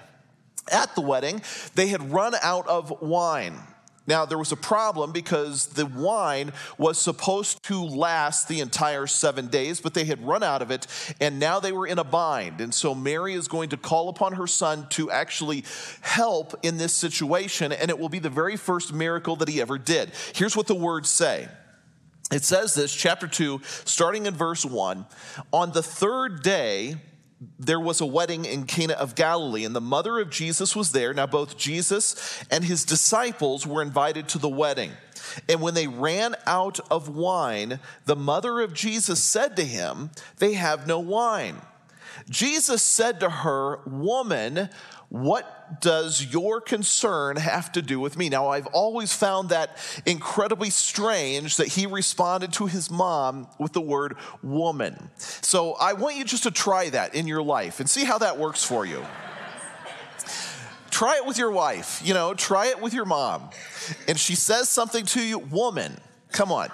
at 0.70 0.94
the 0.94 1.00
wedding, 1.00 1.42
they 1.74 1.88
had 1.88 2.10
run 2.12 2.34
out 2.42 2.66
of 2.68 3.00
wine. 3.00 3.58
Now, 4.06 4.24
there 4.24 4.38
was 4.38 4.52
a 4.52 4.56
problem 4.56 5.12
because 5.12 5.66
the 5.66 5.86
wine 5.86 6.52
was 6.78 6.98
supposed 6.98 7.62
to 7.64 7.82
last 7.82 8.48
the 8.48 8.60
entire 8.60 9.06
seven 9.06 9.48
days, 9.48 9.80
but 9.80 9.94
they 9.94 10.04
had 10.04 10.24
run 10.24 10.42
out 10.42 10.62
of 10.62 10.70
it, 10.70 10.86
and 11.20 11.38
now 11.38 11.58
they 11.60 11.72
were 11.72 11.86
in 11.86 11.98
a 11.98 12.04
bind. 12.04 12.60
And 12.60 12.72
so 12.72 12.94
Mary 12.94 13.34
is 13.34 13.48
going 13.48 13.70
to 13.70 13.76
call 13.76 14.08
upon 14.08 14.34
her 14.34 14.46
son 14.46 14.86
to 14.90 15.10
actually 15.10 15.64
help 16.02 16.54
in 16.62 16.78
this 16.78 16.92
situation, 16.92 17.72
and 17.72 17.90
it 17.90 17.98
will 17.98 18.08
be 18.08 18.20
the 18.20 18.30
very 18.30 18.56
first 18.56 18.92
miracle 18.92 19.36
that 19.36 19.48
he 19.48 19.60
ever 19.60 19.78
did. 19.78 20.12
Here's 20.34 20.56
what 20.56 20.66
the 20.66 20.74
words 20.74 21.08
say. 21.08 21.48
It 22.32 22.42
says 22.42 22.74
this, 22.74 22.94
chapter 22.94 23.28
2, 23.28 23.60
starting 23.84 24.26
in 24.26 24.34
verse 24.34 24.64
1 24.64 25.06
On 25.52 25.72
the 25.72 25.82
third 25.82 26.42
day, 26.42 26.96
there 27.58 27.80
was 27.80 28.00
a 28.00 28.06
wedding 28.06 28.44
in 28.44 28.64
Cana 28.64 28.94
of 28.94 29.14
Galilee, 29.14 29.64
and 29.64 29.76
the 29.76 29.80
mother 29.80 30.18
of 30.18 30.30
Jesus 30.30 30.74
was 30.74 30.92
there. 30.92 31.12
Now, 31.12 31.26
both 31.26 31.58
Jesus 31.58 32.42
and 32.50 32.64
his 32.64 32.84
disciples 32.84 33.66
were 33.66 33.82
invited 33.82 34.28
to 34.30 34.38
the 34.38 34.48
wedding. 34.48 34.92
And 35.48 35.60
when 35.60 35.74
they 35.74 35.86
ran 35.86 36.34
out 36.46 36.80
of 36.90 37.08
wine, 37.08 37.80
the 38.06 38.16
mother 38.16 38.60
of 38.60 38.72
Jesus 38.72 39.22
said 39.22 39.56
to 39.56 39.64
him, 39.64 40.10
They 40.38 40.54
have 40.54 40.86
no 40.86 40.98
wine. 40.98 41.56
Jesus 42.30 42.82
said 42.82 43.20
to 43.20 43.28
her, 43.28 43.80
Woman, 43.86 44.70
what 45.08 45.80
does 45.80 46.24
your 46.32 46.60
concern 46.60 47.36
have 47.36 47.70
to 47.72 47.82
do 47.82 48.00
with 48.00 48.16
me? 48.16 48.28
Now, 48.28 48.48
I've 48.48 48.66
always 48.68 49.12
found 49.12 49.50
that 49.50 49.78
incredibly 50.04 50.70
strange 50.70 51.56
that 51.56 51.68
he 51.68 51.86
responded 51.86 52.52
to 52.54 52.66
his 52.66 52.90
mom 52.90 53.48
with 53.58 53.72
the 53.72 53.80
word 53.80 54.16
woman. 54.42 55.10
So 55.16 55.74
I 55.74 55.92
want 55.92 56.16
you 56.16 56.24
just 56.24 56.42
to 56.42 56.50
try 56.50 56.90
that 56.90 57.14
in 57.14 57.26
your 57.26 57.42
life 57.42 57.78
and 57.80 57.88
see 57.88 58.04
how 58.04 58.18
that 58.18 58.38
works 58.38 58.64
for 58.64 58.84
you. 58.84 59.04
try 60.90 61.16
it 61.16 61.26
with 61.26 61.38
your 61.38 61.50
wife, 61.50 62.00
you 62.04 62.14
know, 62.14 62.34
try 62.34 62.66
it 62.66 62.80
with 62.80 62.92
your 62.92 63.04
mom. 63.04 63.50
And 64.08 64.18
she 64.18 64.34
says 64.34 64.68
something 64.68 65.04
to 65.06 65.22
you, 65.22 65.38
woman. 65.38 65.98
Come 66.36 66.52
on. 66.52 66.68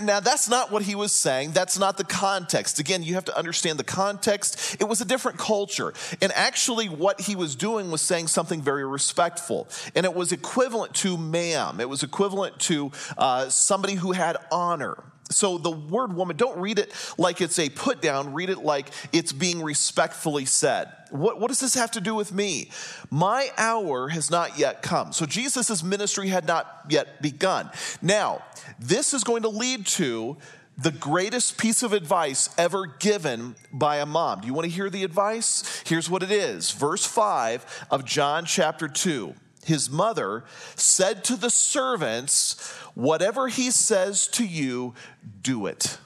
Now, 0.00 0.20
that's 0.20 0.48
not 0.48 0.70
what 0.70 0.82
he 0.82 0.94
was 0.94 1.10
saying. 1.10 1.50
That's 1.50 1.76
not 1.76 1.96
the 1.96 2.04
context. 2.04 2.78
Again, 2.78 3.02
you 3.02 3.14
have 3.14 3.24
to 3.24 3.36
understand 3.36 3.76
the 3.76 3.84
context. 3.84 4.76
It 4.80 4.84
was 4.84 5.00
a 5.00 5.04
different 5.04 5.38
culture. 5.38 5.92
And 6.20 6.30
actually, 6.36 6.88
what 6.88 7.20
he 7.20 7.34
was 7.34 7.56
doing 7.56 7.90
was 7.90 8.00
saying 8.00 8.28
something 8.28 8.62
very 8.62 8.86
respectful. 8.86 9.66
And 9.96 10.06
it 10.06 10.14
was 10.14 10.30
equivalent 10.30 10.94
to 10.94 11.18
ma'am, 11.18 11.80
it 11.80 11.88
was 11.88 12.04
equivalent 12.04 12.60
to 12.60 12.92
uh, 13.18 13.48
somebody 13.48 13.94
who 13.94 14.12
had 14.12 14.36
honor. 14.52 15.02
So 15.30 15.58
the 15.58 15.70
word 15.70 16.14
woman, 16.14 16.36
don't 16.36 16.58
read 16.58 16.78
it 16.78 16.92
like 17.16 17.40
it's 17.40 17.58
a 17.58 17.68
put 17.70 18.02
down, 18.02 18.34
read 18.34 18.50
it 18.50 18.58
like 18.58 18.88
it's 19.12 19.32
being 19.32 19.62
respectfully 19.62 20.44
said. 20.44 20.92
What, 21.10 21.40
what 21.40 21.48
does 21.48 21.60
this 21.60 21.74
have 21.74 21.90
to 21.92 22.00
do 22.00 22.14
with 22.14 22.32
me? 22.32 22.70
My 23.10 23.50
hour 23.56 24.08
has 24.08 24.30
not 24.30 24.58
yet 24.58 24.82
come. 24.82 25.12
So 25.12 25.26
Jesus' 25.26 25.82
ministry 25.82 26.28
had 26.28 26.46
not 26.46 26.84
yet 26.88 27.20
begun. 27.22 27.70
Now, 28.00 28.42
this 28.78 29.14
is 29.14 29.24
going 29.24 29.42
to 29.42 29.48
lead 29.48 29.86
to 29.86 30.36
the 30.78 30.90
greatest 30.90 31.58
piece 31.58 31.82
of 31.82 31.92
advice 31.92 32.48
ever 32.56 32.86
given 32.86 33.54
by 33.72 33.98
a 33.98 34.06
mom. 34.06 34.40
Do 34.40 34.46
you 34.46 34.54
want 34.54 34.64
to 34.64 34.70
hear 34.70 34.88
the 34.88 35.04
advice? 35.04 35.82
Here's 35.86 36.08
what 36.08 36.22
it 36.22 36.30
is. 36.30 36.70
Verse 36.70 37.04
5 37.04 37.86
of 37.90 38.04
John 38.04 38.46
chapter 38.46 38.88
2 38.88 39.34
his 39.64 39.90
mother, 39.90 40.44
said 40.76 41.24
to 41.24 41.36
the 41.36 41.50
servants, 41.50 42.70
Whatever 42.94 43.48
he 43.48 43.70
says 43.70 44.26
to 44.28 44.44
you, 44.44 44.94
do 45.42 45.66
it. 45.66 45.98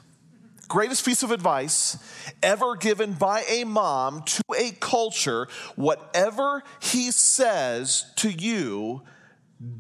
Greatest 0.69 1.05
piece 1.05 1.23
of 1.23 1.31
advice 1.31 1.97
ever 2.43 2.75
given 2.75 3.13
by 3.13 3.45
a 3.49 3.65
mom 3.65 4.23
to 4.25 4.43
a 4.59 4.73
culture 4.73 5.47
whatever 5.77 6.65
he 6.81 7.13
says 7.13 8.11
to 8.17 8.31
you, 8.31 9.03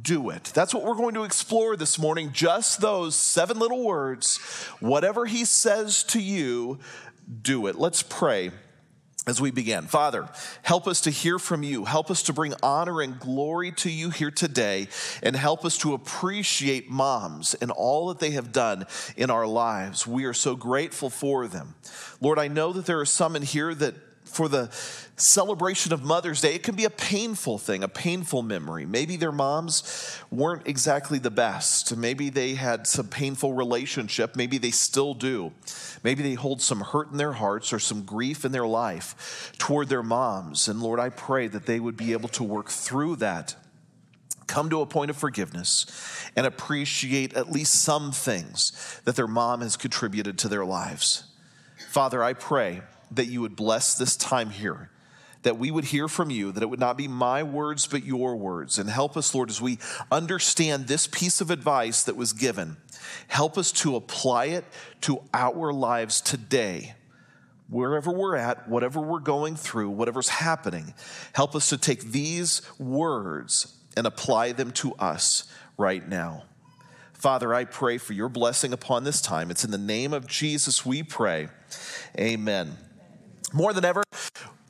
do 0.02 0.30
it. 0.30 0.44
That's 0.54 0.72
what 0.72 0.84
we're 0.84 0.94
going 0.94 1.14
to 1.14 1.24
explore 1.24 1.76
this 1.76 1.98
morning. 1.98 2.30
Just 2.32 2.80
those 2.80 3.16
seven 3.16 3.58
little 3.58 3.84
words. 3.84 4.36
Whatever 4.80 5.26
he 5.26 5.44
says 5.44 6.04
to 6.04 6.20
you, 6.20 6.78
do 7.42 7.66
it. 7.66 7.76
Let's 7.76 8.02
pray 8.02 8.52
as 9.26 9.40
we 9.40 9.50
begin. 9.50 9.86
Father, 9.86 10.28
help 10.62 10.86
us 10.86 11.00
to 11.00 11.10
hear 11.10 11.38
from 11.38 11.62
you. 11.62 11.84
Help 11.84 12.10
us 12.10 12.22
to 12.22 12.32
bring 12.32 12.54
honor 12.62 13.00
and 13.00 13.18
glory 13.18 13.72
to 13.72 13.90
you 13.90 14.10
here 14.10 14.30
today, 14.30 14.86
and 15.22 15.34
help 15.34 15.64
us 15.64 15.76
to 15.78 15.94
appreciate 15.94 16.88
moms 16.88 17.54
and 17.54 17.70
all 17.72 18.08
that 18.08 18.20
they 18.20 18.30
have 18.30 18.52
done 18.52 18.86
in 19.16 19.30
our 19.30 19.46
lives. 19.46 20.06
We 20.06 20.26
are 20.26 20.34
so 20.34 20.54
grateful 20.54 21.10
for 21.10 21.48
them. 21.48 21.74
Lord, 22.20 22.38
I 22.38 22.48
know 22.48 22.72
that 22.72 22.86
there 22.86 23.00
are 23.00 23.06
some 23.06 23.34
in 23.34 23.42
here 23.42 23.74
that 23.74 23.94
for 24.26 24.48
the 24.48 24.68
celebration 25.16 25.92
of 25.92 26.04
Mother's 26.04 26.40
Day, 26.40 26.54
it 26.54 26.62
can 26.62 26.74
be 26.74 26.84
a 26.84 26.90
painful 26.90 27.58
thing, 27.58 27.82
a 27.82 27.88
painful 27.88 28.42
memory. 28.42 28.84
Maybe 28.84 29.16
their 29.16 29.32
moms 29.32 30.20
weren't 30.30 30.66
exactly 30.66 31.18
the 31.18 31.30
best. 31.30 31.96
Maybe 31.96 32.28
they 32.28 32.54
had 32.54 32.86
some 32.86 33.08
painful 33.08 33.54
relationship. 33.54 34.36
Maybe 34.36 34.58
they 34.58 34.70
still 34.70 35.14
do. 35.14 35.52
Maybe 36.04 36.22
they 36.22 36.34
hold 36.34 36.60
some 36.60 36.80
hurt 36.80 37.10
in 37.10 37.16
their 37.16 37.32
hearts 37.32 37.72
or 37.72 37.78
some 37.78 38.02
grief 38.02 38.44
in 38.44 38.52
their 38.52 38.66
life 38.66 39.52
toward 39.58 39.88
their 39.88 40.02
moms. 40.02 40.68
And 40.68 40.82
Lord, 40.82 41.00
I 41.00 41.08
pray 41.08 41.48
that 41.48 41.66
they 41.66 41.80
would 41.80 41.96
be 41.96 42.12
able 42.12 42.28
to 42.30 42.42
work 42.42 42.68
through 42.68 43.16
that 43.16 43.56
come 44.46 44.70
to 44.70 44.80
a 44.80 44.86
point 44.86 45.10
of 45.10 45.16
forgiveness 45.16 45.86
and 46.36 46.46
appreciate 46.46 47.34
at 47.34 47.50
least 47.50 47.82
some 47.82 48.12
things 48.12 49.00
that 49.04 49.16
their 49.16 49.26
mom 49.26 49.60
has 49.60 49.76
contributed 49.76 50.38
to 50.38 50.48
their 50.48 50.64
lives. 50.64 51.24
Father, 51.88 52.22
I 52.22 52.32
pray 52.32 52.82
that 53.10 53.26
you 53.26 53.40
would 53.40 53.56
bless 53.56 53.94
this 53.94 54.16
time 54.16 54.50
here, 54.50 54.90
that 55.42 55.58
we 55.58 55.70
would 55.70 55.84
hear 55.84 56.08
from 56.08 56.30
you, 56.30 56.52
that 56.52 56.62
it 56.62 56.70
would 56.70 56.80
not 56.80 56.96
be 56.96 57.08
my 57.08 57.42
words, 57.42 57.86
but 57.86 58.04
your 58.04 58.36
words. 58.36 58.78
And 58.78 58.88
help 58.90 59.16
us, 59.16 59.34
Lord, 59.34 59.50
as 59.50 59.60
we 59.60 59.78
understand 60.10 60.86
this 60.86 61.06
piece 61.06 61.40
of 61.40 61.50
advice 61.50 62.02
that 62.04 62.16
was 62.16 62.32
given, 62.32 62.76
help 63.28 63.56
us 63.56 63.72
to 63.72 63.96
apply 63.96 64.46
it 64.46 64.64
to 65.02 65.22
our 65.32 65.72
lives 65.72 66.20
today. 66.20 66.94
Wherever 67.68 68.12
we're 68.12 68.36
at, 68.36 68.68
whatever 68.68 69.00
we're 69.00 69.18
going 69.18 69.56
through, 69.56 69.90
whatever's 69.90 70.28
happening, 70.28 70.94
help 71.32 71.56
us 71.56 71.68
to 71.70 71.78
take 71.78 72.00
these 72.02 72.62
words 72.78 73.76
and 73.96 74.06
apply 74.06 74.52
them 74.52 74.70
to 74.70 74.94
us 74.94 75.44
right 75.76 76.06
now. 76.08 76.44
Father, 77.12 77.54
I 77.54 77.64
pray 77.64 77.98
for 77.98 78.12
your 78.12 78.28
blessing 78.28 78.72
upon 78.72 79.04
this 79.04 79.20
time. 79.20 79.50
It's 79.50 79.64
in 79.64 79.70
the 79.70 79.78
name 79.78 80.12
of 80.12 80.26
Jesus 80.26 80.84
we 80.84 81.02
pray. 81.02 81.48
Amen. 82.18 82.76
More 83.52 83.72
than 83.72 83.84
ever, 83.84 84.02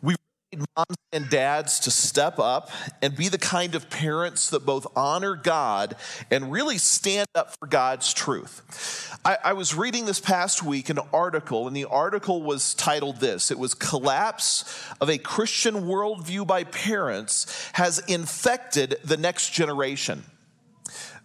we 0.03 0.15
need 0.53 0.65
moms 0.77 0.97
and 1.13 1.29
dads 1.31 1.81
to 1.81 1.91
step 1.91 2.39
up 2.39 2.71
and 3.03 3.17
be 3.17 3.29
the 3.29 3.39
kind 3.39 3.75
of 3.75 3.89
parents 3.91 4.51
that 4.51 4.67
both 4.67 4.87
honor 4.95 5.35
God 5.35 5.97
and 6.31 6.53
really 6.53 6.79
stand 6.79 7.29
up 7.35 7.55
for 7.59 7.67
God's 7.67 8.13
truth. 8.13 9.19
I, 9.25 9.39
I, 9.45 9.53
was 9.55 9.75
reading 9.75 10.05
this 10.05 10.21
past 10.21 10.63
week 10.63 10.89
an 10.91 10.99
article, 11.13 11.67
and 11.67 11.77
the 11.77 11.87
article 11.87 12.43
was 12.43 12.75
titled 12.75 13.19
this 13.19 13.51
it 13.51 13.59
was 13.59 13.75
Collapse 13.75 14.65
of 15.01 15.09
a 15.09 15.19
Christian 15.19 15.83
Worldview 15.83 16.47
by 16.47 16.65
Parents 16.65 17.71
Has 17.73 17.99
Infected 18.01 18.99
the 19.05 19.17
Next 19.17 19.51
Generation. 19.51 20.23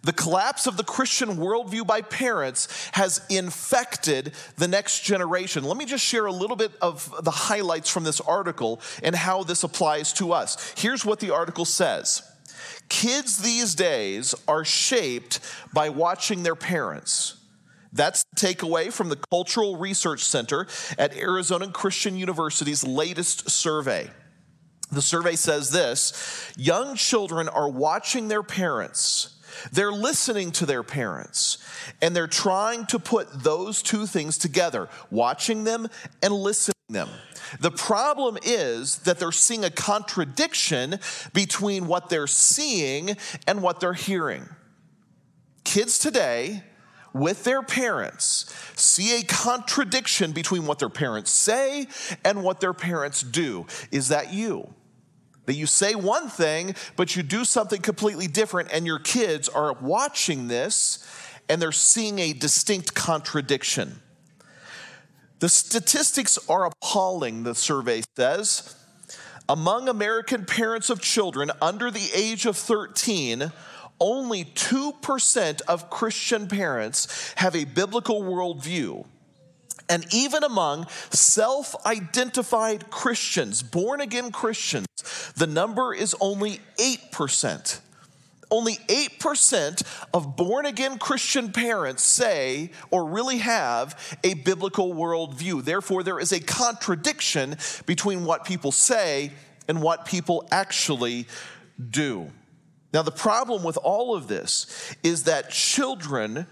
The 0.02 0.12
collapse 0.12 0.66
of 0.66 0.76
the 0.76 0.84
Christian 0.84 1.36
worldview 1.36 1.86
by 1.86 2.00
parents 2.00 2.68
has 2.92 3.24
infected 3.30 4.32
the 4.56 4.66
next 4.66 5.02
generation. 5.04 5.62
Let 5.62 5.76
me 5.76 5.84
just 5.84 6.04
share 6.04 6.26
a 6.26 6.32
little 6.32 6.56
bit 6.56 6.72
of 6.82 7.24
the 7.24 7.30
highlights 7.30 7.88
from 7.88 8.02
this 8.02 8.20
article 8.20 8.80
and 9.02 9.14
how 9.14 9.44
this 9.44 9.62
applies 9.62 10.12
to 10.14 10.32
us. 10.32 10.74
Here's 10.76 11.04
what 11.04 11.20
the 11.20 11.30
article 11.30 11.64
says 11.64 12.22
Kids 12.88 13.38
these 13.38 13.74
days 13.74 14.34
are 14.48 14.64
shaped 14.64 15.38
by 15.72 15.88
watching 15.88 16.42
their 16.42 16.56
parents. 16.56 17.36
That's 17.92 18.24
the 18.24 18.46
takeaway 18.46 18.92
from 18.92 19.08
the 19.08 19.18
Cultural 19.30 19.76
Research 19.76 20.24
Center 20.24 20.66
at 20.98 21.16
Arizona 21.16 21.68
Christian 21.68 22.16
University's 22.16 22.82
latest 22.82 23.50
survey. 23.50 24.10
The 24.90 25.02
survey 25.02 25.36
says 25.36 25.70
this 25.70 26.52
young 26.56 26.96
children 26.96 27.48
are 27.48 27.68
watching 27.68 28.28
their 28.28 28.42
parents 28.42 29.38
they're 29.72 29.92
listening 29.92 30.52
to 30.52 30.66
their 30.66 30.82
parents 30.82 31.58
and 32.00 32.14
they're 32.14 32.26
trying 32.26 32.86
to 32.86 32.98
put 32.98 33.42
those 33.42 33.82
two 33.82 34.06
things 34.06 34.38
together, 34.38 34.88
watching 35.10 35.64
them 35.64 35.88
and 36.22 36.32
listening 36.32 36.72
them. 36.92 37.08
The 37.60 37.70
problem 37.70 38.38
is 38.42 38.98
that 39.00 39.18
they're 39.18 39.32
seeing 39.32 39.64
a 39.64 39.70
contradiction 39.70 40.98
between 41.32 41.86
what 41.86 42.08
they're 42.08 42.26
seeing 42.26 43.16
and 43.46 43.62
what 43.62 43.80
they're 43.80 43.92
hearing. 43.94 44.48
Kids 45.64 45.98
today, 45.98 46.62
with 47.12 47.44
their 47.44 47.62
parents, 47.62 48.54
see 48.74 49.18
a 49.20 49.22
contradiction 49.24 50.32
between 50.32 50.66
what 50.66 50.78
their 50.78 50.88
parents 50.88 51.30
say 51.30 51.86
and 52.24 52.42
what 52.42 52.60
their 52.60 52.72
parents 52.72 53.22
do. 53.22 53.66
Is 53.90 54.08
that 54.08 54.32
you? 54.32 54.72
That 55.46 55.54
you 55.54 55.66
say 55.66 55.94
one 55.94 56.28
thing, 56.28 56.76
but 56.96 57.16
you 57.16 57.22
do 57.22 57.44
something 57.44 57.80
completely 57.80 58.28
different, 58.28 58.70
and 58.72 58.86
your 58.86 59.00
kids 59.00 59.48
are 59.48 59.72
watching 59.74 60.48
this 60.48 61.04
and 61.48 61.60
they're 61.60 61.72
seeing 61.72 62.18
a 62.18 62.32
distinct 62.32 62.94
contradiction. 62.94 64.00
The 65.40 65.48
statistics 65.48 66.38
are 66.48 66.66
appalling, 66.66 67.42
the 67.42 67.54
survey 67.54 68.02
says. 68.16 68.76
Among 69.48 69.88
American 69.88 70.44
parents 70.44 70.88
of 70.88 71.00
children 71.00 71.50
under 71.60 71.90
the 71.90 72.10
age 72.14 72.46
of 72.46 72.56
13, 72.56 73.50
only 74.00 74.44
2% 74.44 75.60
of 75.62 75.90
Christian 75.90 76.48
parents 76.48 77.34
have 77.36 77.56
a 77.56 77.64
biblical 77.64 78.22
worldview. 78.22 79.04
And 79.88 80.06
even 80.12 80.44
among 80.44 80.86
self 81.10 81.74
identified 81.86 82.90
Christians, 82.90 83.62
born 83.62 84.00
again 84.00 84.30
Christians, 84.32 84.86
the 85.36 85.46
number 85.46 85.94
is 85.94 86.14
only 86.20 86.60
8%. 86.76 87.80
Only 88.50 88.74
8% 88.74 89.82
of 90.12 90.36
born 90.36 90.66
again 90.66 90.98
Christian 90.98 91.52
parents 91.52 92.04
say 92.04 92.70
or 92.90 93.06
really 93.06 93.38
have 93.38 94.18
a 94.22 94.34
biblical 94.34 94.94
worldview. 94.94 95.64
Therefore, 95.64 96.02
there 96.02 96.20
is 96.20 96.32
a 96.32 96.40
contradiction 96.40 97.56
between 97.86 98.26
what 98.26 98.44
people 98.44 98.70
say 98.70 99.32
and 99.68 99.80
what 99.80 100.04
people 100.04 100.46
actually 100.52 101.26
do. 101.90 102.30
Now, 102.92 103.00
the 103.00 103.10
problem 103.10 103.62
with 103.62 103.78
all 103.78 104.14
of 104.14 104.28
this 104.28 104.94
is 105.02 105.24
that 105.24 105.50
children, 105.50 106.46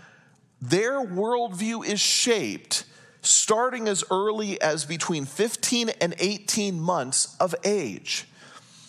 their 0.62 1.04
worldview 1.04 1.84
is 1.87 2.00
shaped 2.00 2.84
starting 3.22 3.88
as 3.88 4.04
early 4.10 4.60
as 4.60 4.84
between 4.84 5.24
15 5.24 5.90
and 6.00 6.14
18 6.18 6.80
months 6.80 7.36
of 7.38 7.54
age. 7.64 8.26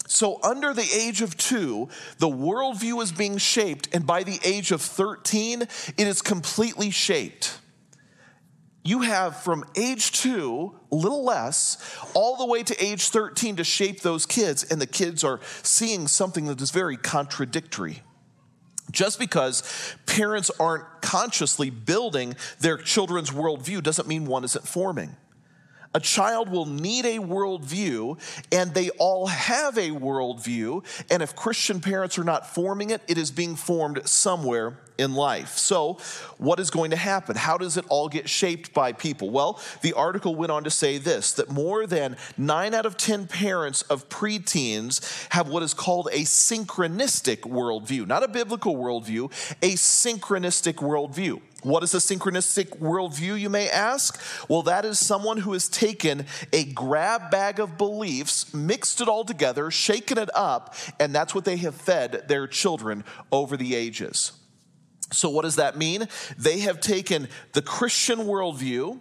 So, 0.08 0.40
under 0.44 0.74
the 0.74 0.88
age 0.94 1.22
of 1.22 1.38
two, 1.38 1.88
the 2.18 2.28
worldview 2.28 3.02
is 3.02 3.14
being 3.14 3.38
shaped, 3.38 3.88
and 3.94 4.06
by 4.06 4.24
the 4.24 4.40
age 4.44 4.72
of 4.72 4.82
13, 4.82 5.62
it 5.62 6.00
is 6.00 6.22
completely 6.22 6.90
shaped. 6.90 7.58
You 8.84 9.02
have 9.02 9.38
from 9.42 9.64
age 9.76 10.12
two, 10.12 10.76
a 10.92 10.96
little 10.96 11.24
less, 11.24 11.78
all 12.14 12.36
the 12.36 12.46
way 12.46 12.62
to 12.64 12.84
age 12.84 13.10
13 13.10 13.58
to 13.58 13.64
shape 13.64 14.02
those 14.02 14.26
kids, 14.26 14.64
and 14.64 14.82
the 14.82 14.88
kids 14.88 15.24
are 15.24 15.40
seeing 15.64 16.08
something 16.08 16.46
that 16.48 16.60
is 16.60 16.72
very 16.72 16.98
contradictory. 16.98 18.02
Just 18.92 19.20
because 19.20 19.64
parents 20.06 20.52
aren't 20.60 20.86
consciously 21.02 21.70
building 21.70 22.36
their 22.60 22.78
children's 22.78 23.32
worldview 23.32 23.82
doesn't 23.82 24.08
mean 24.08 24.26
one 24.26 24.44
isn't 24.44 24.68
forming. 24.68 25.16
A 25.94 26.00
child 26.00 26.50
will 26.50 26.66
need 26.66 27.06
a 27.06 27.18
worldview, 27.18 28.18
and 28.52 28.74
they 28.74 28.92
all 28.92 29.28
have 29.28 29.78
a 29.78 29.90
worldview. 29.90 30.86
And 31.10 31.22
if 31.22 31.36
Christian 31.36 31.82
parents 31.82 32.18
are 32.18 32.24
not 32.24 32.54
forming 32.54 32.92
it, 32.92 33.02
it 33.10 33.18
is 33.18 33.30
being 33.30 33.58
formed 33.58 34.02
somewhere 34.08 34.78
in 34.98 35.16
life. 35.16 35.58
So, 35.58 35.98
what 36.38 36.60
is 36.60 36.70
going 36.70 36.92
to 36.92 36.96
happen? 36.96 37.36
How 37.36 37.58
does 37.58 37.76
it 37.76 37.86
all 37.90 38.08
get 38.08 38.30
shaped 38.30 38.74
by 38.74 38.94
people? 38.94 39.30
Well, 39.32 39.60
the 39.82 39.94
article 39.94 40.36
went 40.36 40.52
on 40.52 40.64
to 40.64 40.70
say 40.70 40.98
this 40.98 41.34
that 41.34 41.50
more 41.50 41.86
than 41.86 42.16
nine 42.38 42.74
out 42.74 42.86
of 42.86 42.96
10 42.96 43.28
parents 43.28 43.82
of 43.84 44.08
preteens 44.10 45.28
have 45.30 45.50
what 45.50 45.64
is 45.64 45.74
called 45.74 46.08
a 46.14 46.22
synchronistic 46.22 47.40
worldview, 47.40 48.08
not 48.08 48.24
a 48.24 48.28
biblical 48.28 48.76
worldview, 48.76 49.26
a 49.62 49.74
synchronistic 49.74 50.76
worldview. 50.76 51.42
What 51.62 51.84
is 51.84 51.94
a 51.94 51.98
synchronistic 51.98 52.80
worldview, 52.80 53.40
you 53.40 53.50
may 53.50 53.70
ask? 53.70 54.20
Well, 54.48 54.64
that 54.64 54.84
is 54.84 55.00
someone 55.00 55.38
who 55.38 55.54
has 55.54 55.70
taken 55.70 56.26
a 56.52 56.66
grab 56.66 57.30
bag 57.30 57.60
of 57.60 57.78
beliefs, 57.78 58.52
mixed 58.54 59.00
it 59.00 59.08
all 59.08 59.24
together, 59.24 59.70
shaken 59.70 60.18
it 60.18 60.30
up, 60.36 60.74
and 61.00 61.14
that's 61.14 61.36
what 61.36 61.46
they 61.46 61.58
have 61.58 61.76
fed 61.76 62.28
their 62.28 62.48
children 62.48 63.04
over 63.32 63.58
the 63.58 63.76
ages. 63.76 64.32
So, 65.12 65.30
what 65.30 65.44
does 65.44 65.58
that 65.58 65.78
mean? 65.78 66.08
They 66.38 66.60
have 66.60 66.80
taken 66.80 67.28
the 67.54 67.62
Christian 67.62 68.20
worldview 68.20 69.00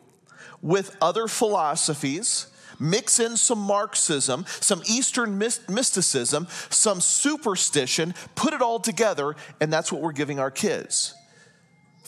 with 0.60 0.96
other 1.00 1.28
philosophies, 1.28 2.48
mix 2.78 3.18
in 3.20 3.38
some 3.38 3.60
Marxism, 3.60 4.44
some 4.60 4.82
Eastern 4.86 5.38
mysticism, 5.38 6.46
some 6.68 7.00
superstition, 7.00 8.14
put 8.34 8.52
it 8.52 8.60
all 8.60 8.80
together, 8.80 9.34
and 9.60 9.72
that's 9.72 9.90
what 9.90 10.02
we're 10.02 10.12
giving 10.12 10.38
our 10.38 10.50
kids. 10.50 11.14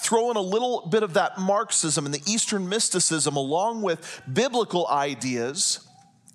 Throw 0.02 0.32
in 0.32 0.36
a 0.36 0.40
little 0.40 0.88
bit 0.88 1.04
of 1.04 1.14
that 1.14 1.38
Marxism 1.38 2.06
and 2.06 2.12
the 2.12 2.22
Eastern 2.26 2.68
mysticism 2.68 3.36
along 3.36 3.82
with 3.82 4.20
biblical 4.30 4.88
ideas, 4.88 5.86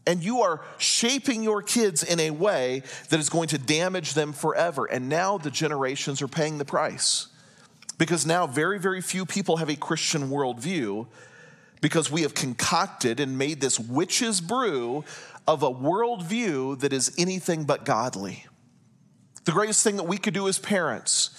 and 0.05 0.23
you 0.23 0.41
are 0.41 0.63
shaping 0.77 1.43
your 1.43 1.61
kids 1.61 2.01
in 2.01 2.17
a 2.21 2.31
way 2.31 2.81
that 3.09 3.19
is 3.19 3.29
going 3.29 3.49
to 3.49 3.57
damage 3.57 4.13
them 4.13 4.31
forever. 4.31 4.85
And 4.85 5.09
now 5.09 5.37
the 5.37 5.51
generations 5.51 6.21
are 6.21 6.29
paying 6.29 6.59
the 6.59 6.65
price. 6.65 7.27
Because 7.97 8.25
now 8.25 8.47
very, 8.47 8.79
very 8.79 9.01
few 9.01 9.25
people 9.25 9.57
have 9.57 9.69
a 9.69 9.75
Christian 9.75 10.29
worldview 10.29 11.07
because 11.81 12.09
we 12.09 12.21
have 12.21 12.33
concocted 12.33 13.19
and 13.19 13.37
made 13.37 13.59
this 13.59 13.77
witch's 13.77 14.39
brew 14.39 15.03
of 15.45 15.61
a 15.61 15.69
worldview 15.69 16.79
that 16.79 16.93
is 16.93 17.13
anything 17.17 17.65
but 17.65 17.83
godly. 17.83 18.45
The 19.43 19.51
greatest 19.51 19.83
thing 19.83 19.97
that 19.97 20.03
we 20.03 20.17
could 20.17 20.33
do 20.33 20.47
as 20.47 20.59
parents 20.59 21.31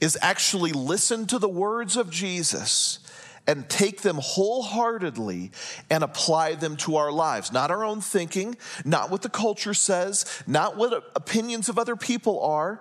is 0.00 0.18
actually 0.20 0.72
listen 0.72 1.26
to 1.26 1.38
the 1.38 1.48
words 1.48 1.96
of 1.96 2.10
Jesus 2.10 2.98
and 3.46 3.68
take 3.68 4.00
them 4.00 4.18
wholeheartedly 4.20 5.50
and 5.90 6.02
apply 6.02 6.54
them 6.54 6.76
to 6.76 6.96
our 6.96 7.12
lives. 7.12 7.52
Not 7.52 7.70
our 7.70 7.84
own 7.84 8.00
thinking, 8.00 8.56
not 8.84 9.10
what 9.10 9.22
the 9.22 9.28
culture 9.28 9.74
says, 9.74 10.42
not 10.46 10.76
what 10.76 10.92
opinions 11.14 11.68
of 11.68 11.78
other 11.78 11.96
people 11.96 12.40
are, 12.42 12.80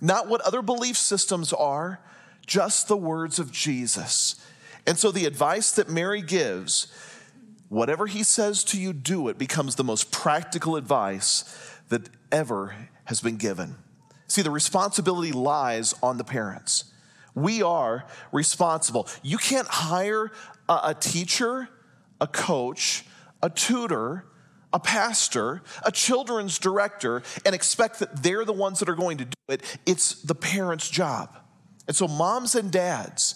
not 0.00 0.28
what 0.28 0.40
other 0.40 0.62
belief 0.62 0.96
systems 0.96 1.52
are, 1.52 2.00
just 2.46 2.88
the 2.88 2.96
words 2.96 3.38
of 3.38 3.52
Jesus. 3.52 4.44
And 4.86 4.98
so 4.98 5.12
the 5.12 5.26
advice 5.26 5.72
that 5.72 5.88
Mary 5.88 6.22
gives, 6.22 6.88
whatever 7.68 8.06
he 8.06 8.24
says 8.24 8.64
to 8.64 8.80
you, 8.80 8.92
do 8.92 9.28
it, 9.28 9.38
becomes 9.38 9.76
the 9.76 9.84
most 9.84 10.10
practical 10.10 10.74
advice 10.76 11.44
that 11.88 12.08
ever 12.32 12.74
has 13.04 13.20
been 13.20 13.36
given. 13.36 13.76
See, 14.30 14.42
the 14.42 14.50
responsibility 14.50 15.32
lies 15.32 15.92
on 16.04 16.16
the 16.16 16.22
parents. 16.22 16.84
We 17.34 17.62
are 17.62 18.06
responsible. 18.30 19.08
You 19.24 19.38
can't 19.38 19.66
hire 19.66 20.30
a, 20.68 20.80
a 20.84 20.94
teacher, 20.94 21.68
a 22.20 22.28
coach, 22.28 23.04
a 23.42 23.50
tutor, 23.50 24.24
a 24.72 24.78
pastor, 24.78 25.62
a 25.84 25.90
children's 25.90 26.60
director, 26.60 27.24
and 27.44 27.56
expect 27.56 27.98
that 27.98 28.22
they're 28.22 28.44
the 28.44 28.52
ones 28.52 28.78
that 28.78 28.88
are 28.88 28.94
going 28.94 29.18
to 29.18 29.24
do 29.24 29.32
it. 29.48 29.62
It's 29.84 30.22
the 30.22 30.36
parent's 30.36 30.88
job. 30.88 31.36
And 31.88 31.96
so, 31.96 32.06
moms 32.06 32.54
and 32.54 32.70
dads, 32.70 33.34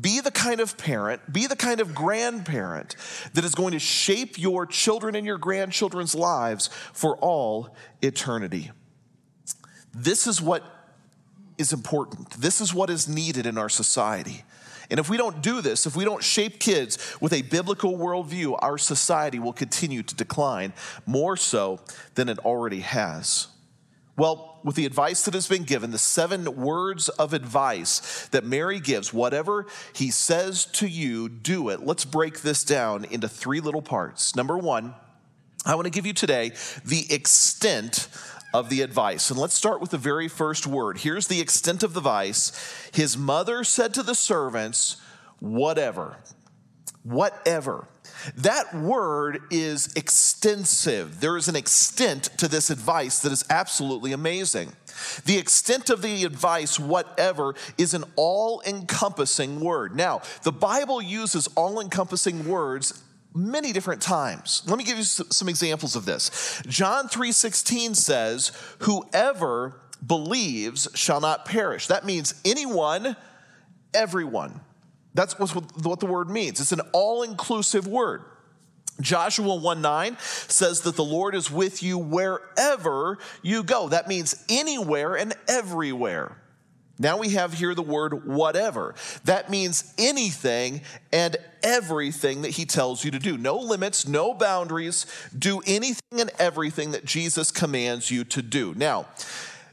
be 0.00 0.20
the 0.20 0.30
kind 0.30 0.60
of 0.60 0.78
parent, 0.78 1.32
be 1.32 1.48
the 1.48 1.56
kind 1.56 1.80
of 1.80 1.92
grandparent 1.92 2.94
that 3.34 3.44
is 3.44 3.56
going 3.56 3.72
to 3.72 3.80
shape 3.80 4.38
your 4.38 4.64
children 4.64 5.16
and 5.16 5.26
your 5.26 5.38
grandchildren's 5.38 6.14
lives 6.14 6.70
for 6.92 7.16
all 7.16 7.74
eternity. 8.00 8.70
This 9.96 10.26
is 10.26 10.42
what 10.42 10.62
is 11.56 11.72
important. 11.72 12.30
This 12.32 12.60
is 12.60 12.74
what 12.74 12.90
is 12.90 13.08
needed 13.08 13.46
in 13.46 13.56
our 13.56 13.70
society. 13.70 14.44
And 14.90 15.00
if 15.00 15.08
we 15.08 15.16
don't 15.16 15.40
do 15.40 15.62
this, 15.62 15.86
if 15.86 15.96
we 15.96 16.04
don't 16.04 16.22
shape 16.22 16.60
kids 16.60 17.16
with 17.20 17.32
a 17.32 17.42
biblical 17.42 17.96
worldview, 17.96 18.58
our 18.60 18.76
society 18.76 19.38
will 19.38 19.54
continue 19.54 20.02
to 20.02 20.14
decline 20.14 20.74
more 21.06 21.36
so 21.36 21.80
than 22.14 22.28
it 22.28 22.38
already 22.40 22.80
has. 22.80 23.48
Well, 24.18 24.60
with 24.62 24.76
the 24.76 24.86
advice 24.86 25.24
that 25.24 25.34
has 25.34 25.48
been 25.48 25.64
given, 25.64 25.90
the 25.90 25.98
seven 25.98 26.56
words 26.56 27.08
of 27.08 27.32
advice 27.32 28.28
that 28.28 28.44
Mary 28.44 28.80
gives, 28.80 29.12
whatever 29.12 29.66
he 29.94 30.10
says 30.10 30.66
to 30.66 30.86
you, 30.86 31.28
do 31.28 31.70
it. 31.70 31.84
Let's 31.84 32.04
break 32.04 32.42
this 32.42 32.64
down 32.64 33.04
into 33.06 33.28
three 33.28 33.60
little 33.60 33.82
parts. 33.82 34.36
Number 34.36 34.58
one, 34.58 34.94
I 35.66 35.74
want 35.74 35.86
to 35.86 35.90
give 35.90 36.06
you 36.06 36.12
today 36.12 36.52
the 36.84 37.12
extent 37.12 38.08
of 38.56 38.70
the 38.70 38.80
advice. 38.80 39.30
And 39.30 39.38
let's 39.38 39.54
start 39.54 39.82
with 39.82 39.90
the 39.90 39.98
very 39.98 40.28
first 40.28 40.66
word. 40.66 40.98
Here's 40.98 41.26
the 41.26 41.42
extent 41.42 41.82
of 41.82 41.92
the 41.92 42.00
advice. 42.00 42.90
His 42.94 43.16
mother 43.16 43.64
said 43.64 43.92
to 43.94 44.02
the 44.02 44.14
servants, 44.14 44.96
Whatever. 45.40 46.16
Whatever. 47.02 47.86
That 48.34 48.74
word 48.74 49.42
is 49.50 49.92
extensive. 49.94 51.20
There 51.20 51.36
is 51.36 51.48
an 51.48 51.56
extent 51.56 52.30
to 52.38 52.48
this 52.48 52.70
advice 52.70 53.18
that 53.20 53.30
is 53.30 53.44
absolutely 53.50 54.12
amazing. 54.12 54.72
The 55.26 55.36
extent 55.36 55.90
of 55.90 56.00
the 56.00 56.24
advice, 56.24 56.80
whatever, 56.80 57.54
is 57.76 57.92
an 57.92 58.04
all 58.16 58.62
encompassing 58.66 59.60
word. 59.60 59.94
Now, 59.94 60.22
the 60.44 60.52
Bible 60.52 61.02
uses 61.02 61.46
all 61.56 61.78
encompassing 61.78 62.48
words 62.48 63.02
many 63.36 63.72
different 63.72 64.00
times. 64.00 64.62
Let 64.66 64.78
me 64.78 64.84
give 64.84 64.96
you 64.96 65.04
some 65.04 65.48
examples 65.48 65.94
of 65.94 66.06
this. 66.06 66.62
John 66.66 67.08
3:16 67.08 67.94
says, 67.94 68.50
"Whoever 68.80 69.80
believes 70.04 70.88
shall 70.94 71.20
not 71.20 71.44
perish." 71.44 71.86
That 71.86 72.04
means 72.04 72.34
anyone, 72.44 73.16
everyone. 73.92 74.60
That's 75.14 75.38
what 75.38 76.00
the 76.00 76.06
word 76.06 76.28
means. 76.28 76.60
It's 76.60 76.72
an 76.72 76.82
all-inclusive 76.92 77.86
word. 77.86 78.22
Joshua 79.00 79.54
1 79.54 79.82
9 79.82 80.16
says 80.20 80.80
that 80.82 80.96
the 80.96 81.04
Lord 81.04 81.34
is 81.34 81.50
with 81.50 81.82
you 81.82 81.98
wherever 81.98 83.18
you 83.42 83.62
go. 83.62 83.88
That 83.88 84.08
means 84.08 84.34
anywhere 84.48 85.14
and 85.16 85.34
everywhere. 85.48 86.36
Now 86.98 87.18
we 87.18 87.30
have 87.30 87.54
here 87.54 87.74
the 87.74 87.82
word 87.82 88.26
whatever. 88.26 88.94
That 89.24 89.50
means 89.50 89.92
anything 89.98 90.80
and 91.12 91.36
everything 91.62 92.42
that 92.42 92.52
he 92.52 92.64
tells 92.64 93.04
you 93.04 93.10
to 93.10 93.18
do. 93.18 93.36
No 93.36 93.58
limits, 93.58 94.08
no 94.08 94.32
boundaries. 94.32 95.06
Do 95.36 95.60
anything 95.66 96.20
and 96.20 96.30
everything 96.38 96.92
that 96.92 97.04
Jesus 97.04 97.50
commands 97.50 98.10
you 98.10 98.24
to 98.24 98.42
do. 98.42 98.74
Now, 98.74 99.06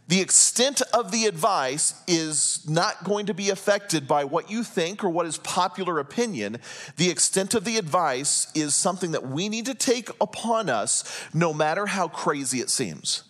the 0.08 0.20
extent 0.20 0.82
of 0.94 1.12
the 1.12 1.26
advice 1.26 1.94
is 2.08 2.68
not 2.68 3.06
going 3.06 3.28
to 3.28 3.34
be 3.34 3.50
affected 3.50 4.06
by 4.06 4.26
what 4.26 4.52
you 4.52 4.64
think 4.64 5.02
or 5.02 5.10
what 5.10 5.26
is 5.26 5.38
popular 5.38 5.98
opinion. 5.98 6.58
The 6.98 7.10
extent 7.10 7.54
of 7.54 7.64
the 7.64 7.78
advice 7.78 8.52
is 8.54 8.76
something 8.76 9.12
that 9.12 9.26
we 9.26 9.48
need 9.48 9.66
to 9.68 9.74
take 9.74 10.10
upon 10.20 10.70
us 10.70 11.26
no 11.34 11.54
matter 11.54 11.86
how 11.86 12.10
crazy 12.10 12.60
it 12.60 12.70
seems. 12.70 13.24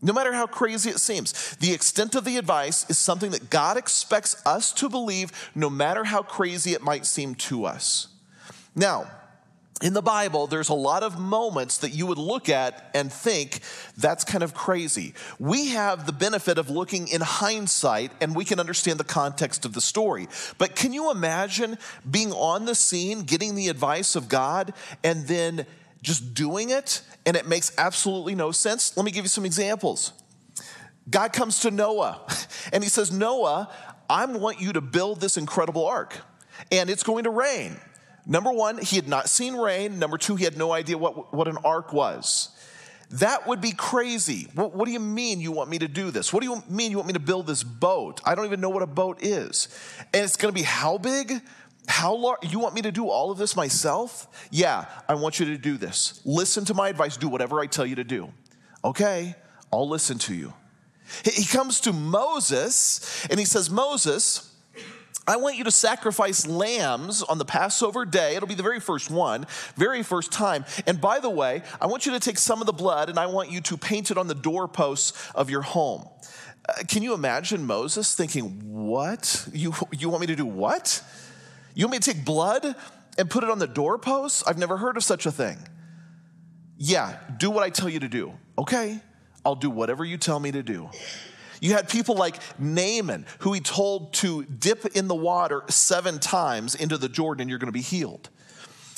No 0.00 0.12
matter 0.12 0.32
how 0.32 0.46
crazy 0.46 0.90
it 0.90 1.00
seems, 1.00 1.56
the 1.56 1.72
extent 1.72 2.14
of 2.14 2.24
the 2.24 2.36
advice 2.36 2.88
is 2.88 2.98
something 2.98 3.32
that 3.32 3.50
God 3.50 3.76
expects 3.76 4.40
us 4.46 4.72
to 4.74 4.88
believe, 4.88 5.32
no 5.54 5.68
matter 5.68 6.04
how 6.04 6.22
crazy 6.22 6.72
it 6.72 6.82
might 6.82 7.04
seem 7.04 7.34
to 7.36 7.64
us. 7.64 8.08
Now, 8.76 9.10
in 9.80 9.92
the 9.92 10.02
Bible, 10.02 10.48
there's 10.48 10.70
a 10.70 10.74
lot 10.74 11.04
of 11.04 11.20
moments 11.20 11.78
that 11.78 11.90
you 11.94 12.06
would 12.06 12.18
look 12.18 12.48
at 12.48 12.90
and 12.94 13.12
think, 13.12 13.60
that's 13.96 14.24
kind 14.24 14.42
of 14.42 14.52
crazy. 14.52 15.14
We 15.38 15.68
have 15.68 16.04
the 16.04 16.12
benefit 16.12 16.58
of 16.58 16.68
looking 16.68 17.06
in 17.08 17.20
hindsight 17.20 18.10
and 18.20 18.34
we 18.34 18.44
can 18.44 18.58
understand 18.58 18.98
the 18.98 19.04
context 19.04 19.64
of 19.64 19.74
the 19.74 19.80
story. 19.80 20.26
But 20.58 20.74
can 20.74 20.92
you 20.92 21.12
imagine 21.12 21.78
being 22.08 22.32
on 22.32 22.64
the 22.64 22.74
scene, 22.74 23.22
getting 23.22 23.54
the 23.54 23.68
advice 23.68 24.16
of 24.16 24.28
God, 24.28 24.74
and 25.04 25.28
then 25.28 25.64
just 26.02 26.34
doing 26.34 26.70
it 26.70 27.02
and 27.26 27.36
it 27.36 27.46
makes 27.46 27.72
absolutely 27.78 28.34
no 28.34 28.52
sense. 28.52 28.96
Let 28.96 29.04
me 29.04 29.10
give 29.10 29.24
you 29.24 29.28
some 29.28 29.44
examples. 29.44 30.12
God 31.10 31.32
comes 31.32 31.60
to 31.60 31.70
Noah 31.70 32.20
and 32.72 32.82
he 32.82 32.90
says, 32.90 33.12
Noah, 33.12 33.70
I 34.10 34.24
want 34.26 34.60
you 34.60 34.72
to 34.72 34.80
build 34.80 35.20
this 35.20 35.36
incredible 35.36 35.86
ark 35.86 36.16
and 36.70 36.90
it's 36.90 37.02
going 37.02 37.24
to 37.24 37.30
rain. 37.30 37.76
Number 38.26 38.52
one, 38.52 38.78
he 38.78 38.96
had 38.96 39.08
not 39.08 39.28
seen 39.28 39.54
rain. 39.54 39.98
Number 39.98 40.18
two, 40.18 40.36
he 40.36 40.44
had 40.44 40.56
no 40.56 40.72
idea 40.72 40.98
what, 40.98 41.32
what 41.32 41.48
an 41.48 41.56
ark 41.64 41.92
was. 41.92 42.50
That 43.12 43.46
would 43.46 43.62
be 43.62 43.72
crazy. 43.72 44.48
What, 44.54 44.74
what, 44.74 44.84
do 44.84 44.92
you 44.92 45.00
mean 45.00 45.40
you 45.40 45.50
want 45.50 45.70
me 45.70 45.78
to 45.78 45.88
do 45.88 46.10
this? 46.10 46.30
What 46.30 46.42
do 46.42 46.48
you 46.48 46.62
mean 46.68 46.90
you 46.90 46.98
want 46.98 47.06
me 47.06 47.14
to 47.14 47.20
build 47.20 47.46
this 47.46 47.64
boat? 47.64 48.20
I 48.26 48.34
don't 48.34 48.44
even 48.44 48.60
know 48.60 48.68
what 48.68 48.82
a 48.82 48.86
boat 48.86 49.24
is. 49.24 49.68
And 50.12 50.24
it's 50.24 50.36
going 50.36 50.52
to 50.52 50.58
be 50.58 50.64
how 50.64 50.98
big? 50.98 51.40
How 51.88 52.14
large? 52.14 52.52
You 52.52 52.58
want 52.58 52.74
me 52.74 52.82
to 52.82 52.92
do 52.92 53.08
all 53.08 53.30
of 53.30 53.38
this 53.38 53.56
myself? 53.56 54.46
Yeah, 54.50 54.84
I 55.08 55.14
want 55.14 55.40
you 55.40 55.46
to 55.46 55.58
do 55.58 55.78
this. 55.78 56.20
Listen 56.24 56.64
to 56.66 56.74
my 56.74 56.90
advice. 56.90 57.16
Do 57.16 57.28
whatever 57.28 57.60
I 57.60 57.66
tell 57.66 57.86
you 57.86 57.96
to 57.96 58.04
do. 58.04 58.32
Okay, 58.84 59.34
I'll 59.72 59.88
listen 59.88 60.18
to 60.18 60.34
you. 60.34 60.52
He 61.24 61.44
comes 61.44 61.80
to 61.80 61.92
Moses 61.92 63.26
and 63.30 63.40
he 63.40 63.46
says, 63.46 63.70
Moses, 63.70 64.54
I 65.26 65.36
want 65.36 65.56
you 65.56 65.64
to 65.64 65.70
sacrifice 65.70 66.46
lambs 66.46 67.22
on 67.22 67.38
the 67.38 67.44
Passover 67.44 68.04
day. 68.04 68.36
It'll 68.36 68.48
be 68.48 68.54
the 68.54 68.62
very 68.62 68.80
first 68.80 69.10
one, 69.10 69.46
very 69.74 70.02
first 70.02 70.30
time. 70.30 70.64
And 70.86 71.00
by 71.00 71.20
the 71.20 71.30
way, 71.30 71.62
I 71.80 71.86
want 71.86 72.06
you 72.06 72.12
to 72.12 72.20
take 72.20 72.38
some 72.38 72.60
of 72.60 72.66
the 72.66 72.72
blood 72.72 73.08
and 73.08 73.18
I 73.18 73.26
want 73.26 73.50
you 73.50 73.60
to 73.62 73.76
paint 73.76 74.10
it 74.10 74.18
on 74.18 74.26
the 74.26 74.34
doorposts 74.34 75.30
of 75.34 75.50
your 75.50 75.62
home. 75.62 76.06
Uh, 76.68 76.74
can 76.86 77.02
you 77.02 77.14
imagine 77.14 77.66
Moses 77.66 78.14
thinking, 78.14 78.60
What? 78.64 79.48
You, 79.52 79.74
you 79.92 80.10
want 80.10 80.20
me 80.20 80.26
to 80.28 80.36
do 80.36 80.46
what? 80.46 81.02
You 81.78 81.84
want 81.84 81.92
me 81.92 81.98
to 82.00 82.12
take 82.12 82.24
blood 82.24 82.74
and 83.18 83.30
put 83.30 83.44
it 83.44 83.50
on 83.50 83.60
the 83.60 83.68
doorposts? 83.68 84.42
I've 84.44 84.58
never 84.58 84.76
heard 84.76 84.96
of 84.96 85.04
such 85.04 85.26
a 85.26 85.30
thing. 85.30 85.58
Yeah, 86.76 87.16
do 87.36 87.50
what 87.50 87.62
I 87.62 87.70
tell 87.70 87.88
you 87.88 88.00
to 88.00 88.08
do. 88.08 88.32
Okay, 88.58 88.98
I'll 89.44 89.54
do 89.54 89.70
whatever 89.70 90.04
you 90.04 90.16
tell 90.16 90.40
me 90.40 90.50
to 90.50 90.64
do. 90.64 90.90
You 91.60 91.74
had 91.74 91.88
people 91.88 92.16
like 92.16 92.40
Naaman, 92.58 93.26
who 93.38 93.52
he 93.52 93.60
told 93.60 94.12
to 94.14 94.42
dip 94.46 94.86
in 94.96 95.06
the 95.06 95.14
water 95.14 95.62
seven 95.68 96.18
times 96.18 96.74
into 96.74 96.98
the 96.98 97.08
Jordan 97.08 97.42
and 97.42 97.50
you're 97.50 97.60
going 97.60 97.68
to 97.68 97.72
be 97.72 97.80
healed. 97.80 98.28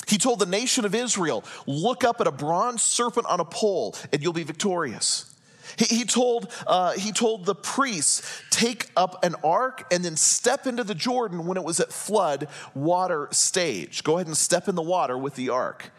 He 0.07 0.17
told 0.17 0.39
the 0.39 0.47
nation 0.47 0.83
of 0.83 0.95
Israel, 0.95 1.43
look 1.67 2.03
up 2.03 2.19
at 2.19 2.25
a 2.25 2.31
bronze 2.31 2.81
serpent 2.81 3.27
on 3.27 3.39
a 3.39 3.45
pole 3.45 3.95
and 4.11 4.23
you'll 4.23 4.33
be 4.33 4.41
victorious. 4.41 5.30
He, 5.77 5.85
he, 5.97 6.05
told, 6.05 6.51
uh, 6.67 6.93
he 6.93 7.11
told 7.11 7.45
the 7.45 7.55
priests, 7.55 8.43
take 8.49 8.89
up 8.95 9.23
an 9.23 9.35
ark 9.43 9.85
and 9.91 10.03
then 10.03 10.15
step 10.15 10.67
into 10.67 10.83
the 10.83 10.95
Jordan 10.95 11.45
when 11.45 11.57
it 11.57 11.63
was 11.63 11.79
at 11.79 11.91
flood 11.91 12.47
water 12.73 13.27
stage. 13.31 14.03
Go 14.03 14.17
ahead 14.17 14.27
and 14.27 14.37
step 14.37 14.67
in 14.67 14.75
the 14.75 14.81
water 14.81 15.17
with 15.17 15.35
the 15.35 15.49
ark. 15.49 15.91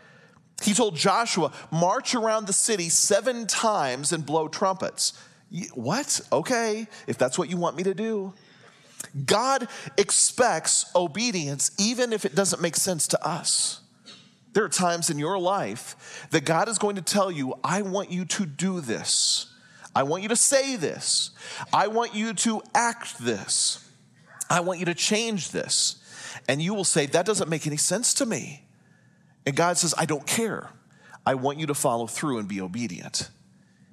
He 0.62 0.74
told 0.74 0.96
Joshua, 0.96 1.52
march 1.70 2.14
around 2.14 2.46
the 2.46 2.52
city 2.52 2.88
seven 2.88 3.46
times 3.46 4.12
and 4.12 4.24
blow 4.24 4.48
trumpets. 4.48 5.12
What? 5.74 6.20
Okay, 6.32 6.86
if 7.06 7.18
that's 7.18 7.38
what 7.38 7.50
you 7.50 7.56
want 7.56 7.76
me 7.76 7.82
to 7.82 7.94
do. 7.94 8.32
God 9.26 9.68
expects 9.98 10.90
obedience 10.94 11.72
even 11.78 12.12
if 12.12 12.24
it 12.24 12.34
doesn't 12.34 12.62
make 12.62 12.76
sense 12.76 13.08
to 13.08 13.26
us. 13.26 13.80
There 14.52 14.64
are 14.64 14.68
times 14.68 15.10
in 15.10 15.18
your 15.18 15.38
life 15.38 16.26
that 16.30 16.44
God 16.44 16.68
is 16.68 16.78
going 16.78 16.96
to 16.96 17.02
tell 17.02 17.30
you, 17.30 17.54
I 17.64 17.82
want 17.82 18.10
you 18.10 18.24
to 18.26 18.46
do 18.46 18.80
this. 18.80 19.51
I 19.94 20.04
want 20.04 20.22
you 20.22 20.28
to 20.30 20.36
say 20.36 20.76
this. 20.76 21.30
I 21.72 21.88
want 21.88 22.14
you 22.14 22.32
to 22.34 22.62
act 22.74 23.18
this. 23.18 23.86
I 24.48 24.60
want 24.60 24.80
you 24.80 24.86
to 24.86 24.94
change 24.94 25.50
this. 25.50 25.96
And 26.48 26.62
you 26.62 26.74
will 26.74 26.84
say, 26.84 27.06
That 27.06 27.26
doesn't 27.26 27.48
make 27.48 27.66
any 27.66 27.76
sense 27.76 28.14
to 28.14 28.26
me. 28.26 28.64
And 29.46 29.56
God 29.56 29.76
says, 29.76 29.94
I 29.98 30.06
don't 30.06 30.26
care. 30.26 30.70
I 31.26 31.34
want 31.34 31.58
you 31.58 31.66
to 31.66 31.74
follow 31.74 32.06
through 32.06 32.38
and 32.38 32.48
be 32.48 32.60
obedient. 32.60 33.30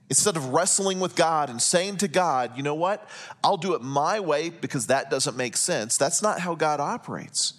Instead 0.10 0.36
of 0.36 0.48
wrestling 0.48 1.00
with 1.00 1.16
God 1.16 1.50
and 1.50 1.62
saying 1.62 1.98
to 1.98 2.08
God, 2.08 2.58
you 2.58 2.64
know 2.64 2.74
what, 2.74 3.08
I'll 3.44 3.58
do 3.58 3.76
it 3.76 3.82
my 3.84 4.20
way 4.20 4.50
because 4.50 4.88
that 4.88 5.12
doesn't 5.12 5.38
make 5.38 5.56
sense. 5.56 5.98
That's 5.98 6.24
not 6.24 6.40
how 6.40 6.56
God 6.56 6.80
operates. 6.80 7.54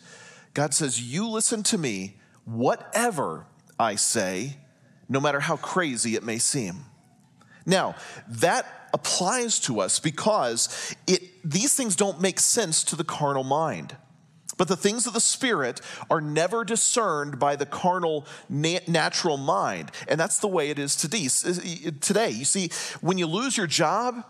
God 0.55 0.75
says, 0.75 1.01
You 1.01 1.29
listen 1.29 1.63
to 1.65 1.79
me, 1.79 2.17
whatever 2.45 3.47
I 3.79 3.95
say, 3.95 4.57
no 5.09 5.21
matter 5.21 5.41
how 5.41 5.57
crazy 5.57 6.17
it 6.17 6.25
may 6.25 6.39
seem. 6.39 6.85
Now, 7.71 7.95
that 8.27 8.67
applies 8.93 9.61
to 9.61 9.81
us 9.81 10.01
because 10.01 10.95
it, 11.07 11.23
these 11.45 11.73
things 11.73 11.95
don't 11.95 12.21
make 12.21 12.41
sense 12.41 12.83
to 12.85 12.97
the 12.97 13.05
carnal 13.05 13.45
mind. 13.45 13.97
But 14.59 14.67
the 14.67 14.77
things 14.77 15.07
of 15.07 15.15
the 15.15 15.21
Spirit 15.21 15.81
are 16.11 16.21
never 16.21 16.65
discerned 16.65 17.39
by 17.39 17.55
the 17.55 17.65
carnal, 17.65 18.27
natural 18.49 19.37
mind. 19.37 19.93
And 20.09 20.19
that's 20.19 20.41
the 20.41 20.49
way 20.49 20.69
it 20.69 20.79
is 20.79 20.97
today. 20.97 22.31
You 22.31 22.45
see, 22.45 22.71
when 23.01 23.17
you 23.17 23.27
lose 23.27 23.57
your 23.57 23.69
job, 23.69 24.23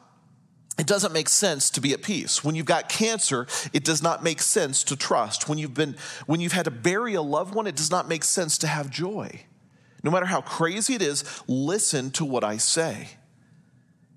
it 0.79 0.87
doesn't 0.87 1.13
make 1.13 1.31
sense 1.31 1.71
to 1.71 1.81
be 1.81 1.93
at 1.95 2.03
peace. 2.03 2.45
When 2.45 2.55
you've 2.55 2.67
got 2.67 2.91
cancer, 2.91 3.47
it 3.73 3.85
does 3.85 4.03
not 4.03 4.23
make 4.23 4.41
sense 4.43 4.85
to 4.85 4.97
trust. 4.97 5.49
When 5.49 5.59
you've 5.59 5.75
been 5.75 5.97
when 6.27 6.41
you've 6.41 6.53
had 6.53 6.67
to 6.67 6.71
bury 6.71 7.15
a 7.15 7.23
loved 7.23 7.55
one, 7.55 7.67
it 7.67 7.75
does 7.75 7.91
not 7.91 8.07
make 8.07 8.23
sense 8.23 8.59
to 8.59 8.67
have 8.67 8.89
joy. 8.91 9.47
No 10.03 10.11
matter 10.11 10.27
how 10.27 10.41
crazy 10.41 10.95
it 10.95 11.03
is, 11.03 11.25
listen 11.47 12.11
to 12.13 12.25
what 12.25 12.45
I 12.45 12.57
say. 12.57 13.09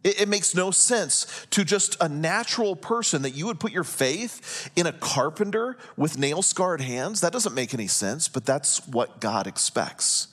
It, 0.04 0.22
it, 0.22 0.28
makes 0.28 0.54
no 0.54 0.72
sense 0.72 1.48
to 1.52 1.63
just 1.63 1.96
a 2.02 2.10
natural 2.10 2.76
person 2.76 3.22
that 3.22 3.32
you 3.32 3.46
would 3.46 3.60
put 3.60 3.72
your 3.72 3.84
faith 3.84 4.70
in 4.76 4.86
a 4.86 4.92
carpenter 4.92 5.78
with 5.96 6.18
nail 6.18 6.42
scarred 6.42 6.82
hands. 6.82 7.22
That 7.22 7.32
doesn't 7.32 7.56
make 7.56 7.74
any 7.74 7.88
sense, 7.88 8.28
but 8.28 8.46
that's 8.46 8.86
what 8.88 9.22
God 9.22 9.48
expects. 9.48 10.28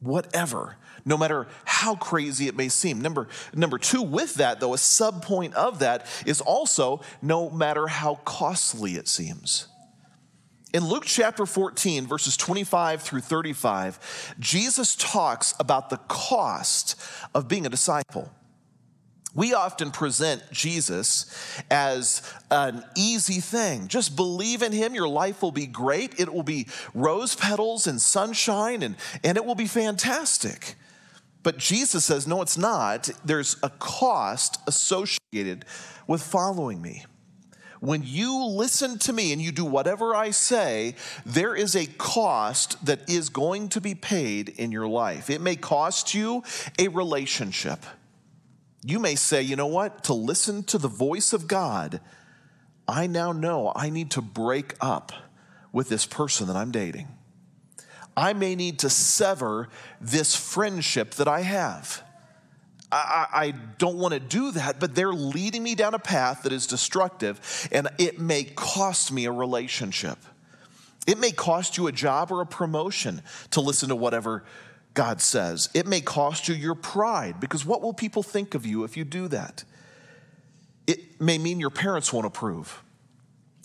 Whatever, 0.00 0.76
no 1.04 1.16
matter 1.16 1.48
how 1.64 1.96
crazy 1.96 2.46
it 2.46 2.56
may 2.56 2.68
seem. 2.68 3.00
Number, 3.00 3.28
number 3.54 3.78
two, 3.78 4.02
with 4.02 4.34
that, 4.34 4.60
though, 4.60 4.74
a 4.74 4.78
sub 4.78 5.24
point 5.24 5.54
of 5.54 5.80
that 5.80 6.06
is 6.26 6.40
also 6.40 7.00
no 7.20 7.50
matter 7.50 7.88
how 7.88 8.16
costly 8.24 8.94
it 8.94 9.08
seems. 9.08 9.66
In 10.74 10.84
Luke 10.84 11.04
chapter 11.06 11.46
14, 11.46 12.06
verses 12.06 12.36
25 12.36 13.00
through 13.00 13.22
35, 13.22 14.34
Jesus 14.38 14.94
talks 14.96 15.54
about 15.58 15.88
the 15.88 15.96
cost 16.08 17.00
of 17.34 17.48
being 17.48 17.64
a 17.64 17.70
disciple. 17.70 18.30
We 19.34 19.52
often 19.52 19.90
present 19.90 20.42
Jesus 20.50 21.30
as 21.70 22.22
an 22.50 22.84
easy 22.96 23.40
thing. 23.40 23.88
Just 23.88 24.16
believe 24.16 24.62
in 24.62 24.72
him, 24.72 24.94
your 24.94 25.08
life 25.08 25.42
will 25.42 25.52
be 25.52 25.66
great. 25.66 26.18
It 26.18 26.32
will 26.32 26.42
be 26.42 26.66
rose 26.94 27.34
petals 27.34 27.86
and 27.86 28.00
sunshine, 28.00 28.82
and, 28.82 28.96
and 29.22 29.36
it 29.36 29.44
will 29.44 29.54
be 29.54 29.66
fantastic. 29.66 30.76
But 31.42 31.58
Jesus 31.58 32.04
says, 32.04 32.26
no, 32.26 32.42
it's 32.42 32.58
not. 32.58 33.10
There's 33.24 33.56
a 33.62 33.68
cost 33.68 34.60
associated 34.66 35.66
with 36.06 36.22
following 36.22 36.82
me. 36.82 37.04
When 37.80 38.02
you 38.04 38.44
listen 38.44 38.98
to 39.00 39.12
me 39.12 39.32
and 39.32 39.40
you 39.40 39.52
do 39.52 39.64
whatever 39.64 40.16
I 40.16 40.30
say, 40.30 40.96
there 41.24 41.54
is 41.54 41.76
a 41.76 41.86
cost 41.86 42.84
that 42.86 43.08
is 43.08 43.28
going 43.28 43.68
to 43.68 43.80
be 43.80 43.94
paid 43.94 44.48
in 44.48 44.72
your 44.72 44.88
life. 44.88 45.30
It 45.30 45.40
may 45.40 45.54
cost 45.54 46.12
you 46.12 46.42
a 46.78 46.88
relationship. 46.88 47.84
You 48.84 48.98
may 48.98 49.16
say, 49.16 49.42
you 49.42 49.56
know 49.56 49.66
what? 49.66 50.04
To 50.04 50.14
listen 50.14 50.62
to 50.64 50.78
the 50.78 50.88
voice 50.88 51.32
of 51.32 51.48
God, 51.48 52.00
I 52.86 53.06
now 53.06 53.32
know 53.32 53.72
I 53.74 53.90
need 53.90 54.12
to 54.12 54.22
break 54.22 54.74
up 54.80 55.12
with 55.72 55.88
this 55.88 56.06
person 56.06 56.46
that 56.46 56.56
I'm 56.56 56.70
dating. 56.70 57.08
I 58.16 58.32
may 58.32 58.54
need 58.54 58.80
to 58.80 58.90
sever 58.90 59.68
this 60.00 60.34
friendship 60.34 61.14
that 61.14 61.28
I 61.28 61.42
have. 61.42 62.02
I, 62.90 63.26
I, 63.32 63.50
don't 63.76 63.98
want 63.98 64.14
to 64.14 64.20
do 64.20 64.50
that, 64.52 64.80
but 64.80 64.94
they're 64.94 65.12
leading 65.12 65.62
me 65.62 65.74
down 65.74 65.92
a 65.92 65.98
path 65.98 66.44
that 66.44 66.52
is 66.52 66.66
destructive, 66.66 67.68
and 67.70 67.88
it 67.98 68.18
may 68.18 68.44
cost 68.44 69.12
me 69.12 69.26
a 69.26 69.32
relationship. 69.32 70.18
It 71.06 71.18
may 71.18 71.30
cost 71.30 71.76
you 71.76 71.86
a 71.86 71.92
job 71.92 72.32
or 72.32 72.40
a 72.40 72.46
promotion 72.46 73.20
to 73.50 73.60
listen 73.60 73.90
to 73.90 73.96
whatever 73.96 74.44
God 74.98 75.20
says. 75.20 75.68
It 75.74 75.86
may 75.86 76.00
cost 76.00 76.48
you 76.48 76.56
your 76.56 76.74
pride 76.74 77.38
because 77.38 77.64
what 77.64 77.82
will 77.82 77.92
people 77.94 78.24
think 78.24 78.56
of 78.56 78.66
you 78.66 78.82
if 78.82 78.96
you 78.96 79.04
do 79.04 79.28
that? 79.28 79.62
It 80.88 81.20
may 81.20 81.38
mean 81.38 81.60
your 81.60 81.70
parents 81.70 82.12
won't 82.12 82.26
approve. 82.26 82.82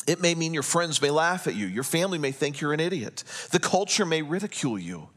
It 0.06 0.22
may 0.22 0.36
mean 0.36 0.54
your 0.54 0.62
friends 0.62 1.02
may 1.02 1.10
laugh 1.10 1.48
at 1.48 1.56
you. 1.56 1.66
Your 1.66 1.84
family 1.84 2.20
may 2.20 2.32
think 2.32 2.62
you're 2.62 2.72
an 2.72 2.80
idiot. 2.80 3.24
The 3.50 3.58
culture 3.58 4.06
may 4.06 4.22
ridicule 4.22 4.78
you. 4.78 5.10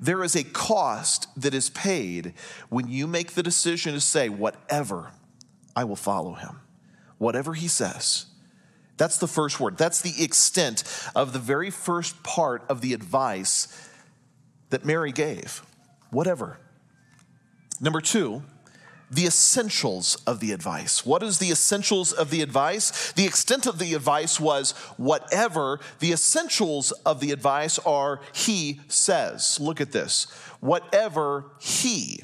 There 0.00 0.24
is 0.24 0.36
a 0.36 0.42
cost 0.42 1.28
that 1.36 1.52
is 1.52 1.68
paid 1.68 2.32
when 2.70 2.88
you 2.88 3.06
make 3.06 3.32
the 3.32 3.42
decision 3.42 3.92
to 3.92 4.00
say, 4.00 4.30
whatever, 4.30 5.10
I 5.76 5.84
will 5.84 5.96
follow 5.96 6.32
him. 6.32 6.60
Whatever 7.18 7.52
he 7.52 7.68
says. 7.68 8.24
That's 8.96 9.18
the 9.18 9.28
first 9.28 9.60
word. 9.60 9.76
That's 9.76 10.00
the 10.00 10.24
extent 10.24 10.82
of 11.14 11.34
the 11.34 11.38
very 11.38 11.68
first 11.68 12.22
part 12.22 12.64
of 12.70 12.80
the 12.80 12.94
advice 12.94 13.68
that 14.72 14.84
Mary 14.84 15.12
gave, 15.12 15.62
whatever. 16.10 16.58
Number 17.80 18.00
two, 18.00 18.42
the 19.10 19.26
essentials 19.26 20.16
of 20.26 20.40
the 20.40 20.52
advice. 20.52 21.04
What 21.04 21.22
is 21.22 21.38
the 21.38 21.50
essentials 21.50 22.12
of 22.12 22.30
the 22.30 22.40
advice? 22.40 23.12
The 23.12 23.26
extent 23.26 23.66
of 23.66 23.78
the 23.78 23.92
advice 23.92 24.40
was 24.40 24.72
whatever. 24.96 25.80
The 25.98 26.12
essentials 26.12 26.92
of 27.04 27.20
the 27.20 27.30
advice 27.30 27.78
are 27.80 28.20
he 28.32 28.80
says. 28.88 29.60
Look 29.60 29.82
at 29.82 29.92
this. 29.92 30.24
Whatever 30.60 31.44
he 31.60 32.22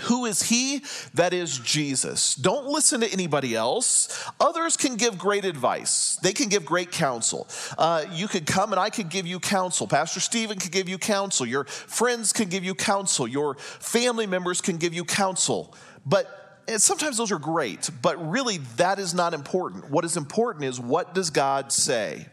who 0.00 0.24
is 0.24 0.44
he? 0.44 0.82
That 1.14 1.34
is 1.34 1.58
Jesus. 1.58 2.34
Don't 2.34 2.66
listen 2.66 3.00
to 3.02 3.12
anybody 3.12 3.54
else. 3.54 4.30
Others 4.40 4.76
can 4.76 4.96
give 4.96 5.18
great 5.18 5.44
advice, 5.44 6.16
they 6.22 6.32
can 6.32 6.48
give 6.48 6.64
great 6.64 6.90
counsel. 6.90 7.46
Uh, 7.76 8.04
you 8.12 8.28
could 8.28 8.46
come 8.46 8.72
and 8.72 8.80
I 8.80 8.90
could 8.90 9.10
give 9.10 9.26
you 9.26 9.38
counsel. 9.38 9.86
Pastor 9.86 10.20
Stephen 10.20 10.58
could 10.58 10.72
give 10.72 10.88
you 10.88 10.98
counsel. 10.98 11.46
Your 11.46 11.64
friends 11.64 12.32
can 12.32 12.48
give 12.48 12.64
you 12.64 12.74
counsel. 12.74 13.28
Your 13.28 13.54
family 13.56 14.26
members 14.26 14.60
can 14.60 14.78
give 14.78 14.94
you 14.94 15.04
counsel. 15.04 15.74
But 16.06 16.62
sometimes 16.78 17.16
those 17.16 17.32
are 17.32 17.38
great, 17.38 17.90
but 18.00 18.30
really 18.30 18.58
that 18.76 18.98
is 18.98 19.14
not 19.14 19.34
important. 19.34 19.90
What 19.90 20.04
is 20.04 20.16
important 20.16 20.64
is 20.64 20.80
what 20.80 21.14
does 21.14 21.30
God 21.30 21.70
say? 21.70 22.26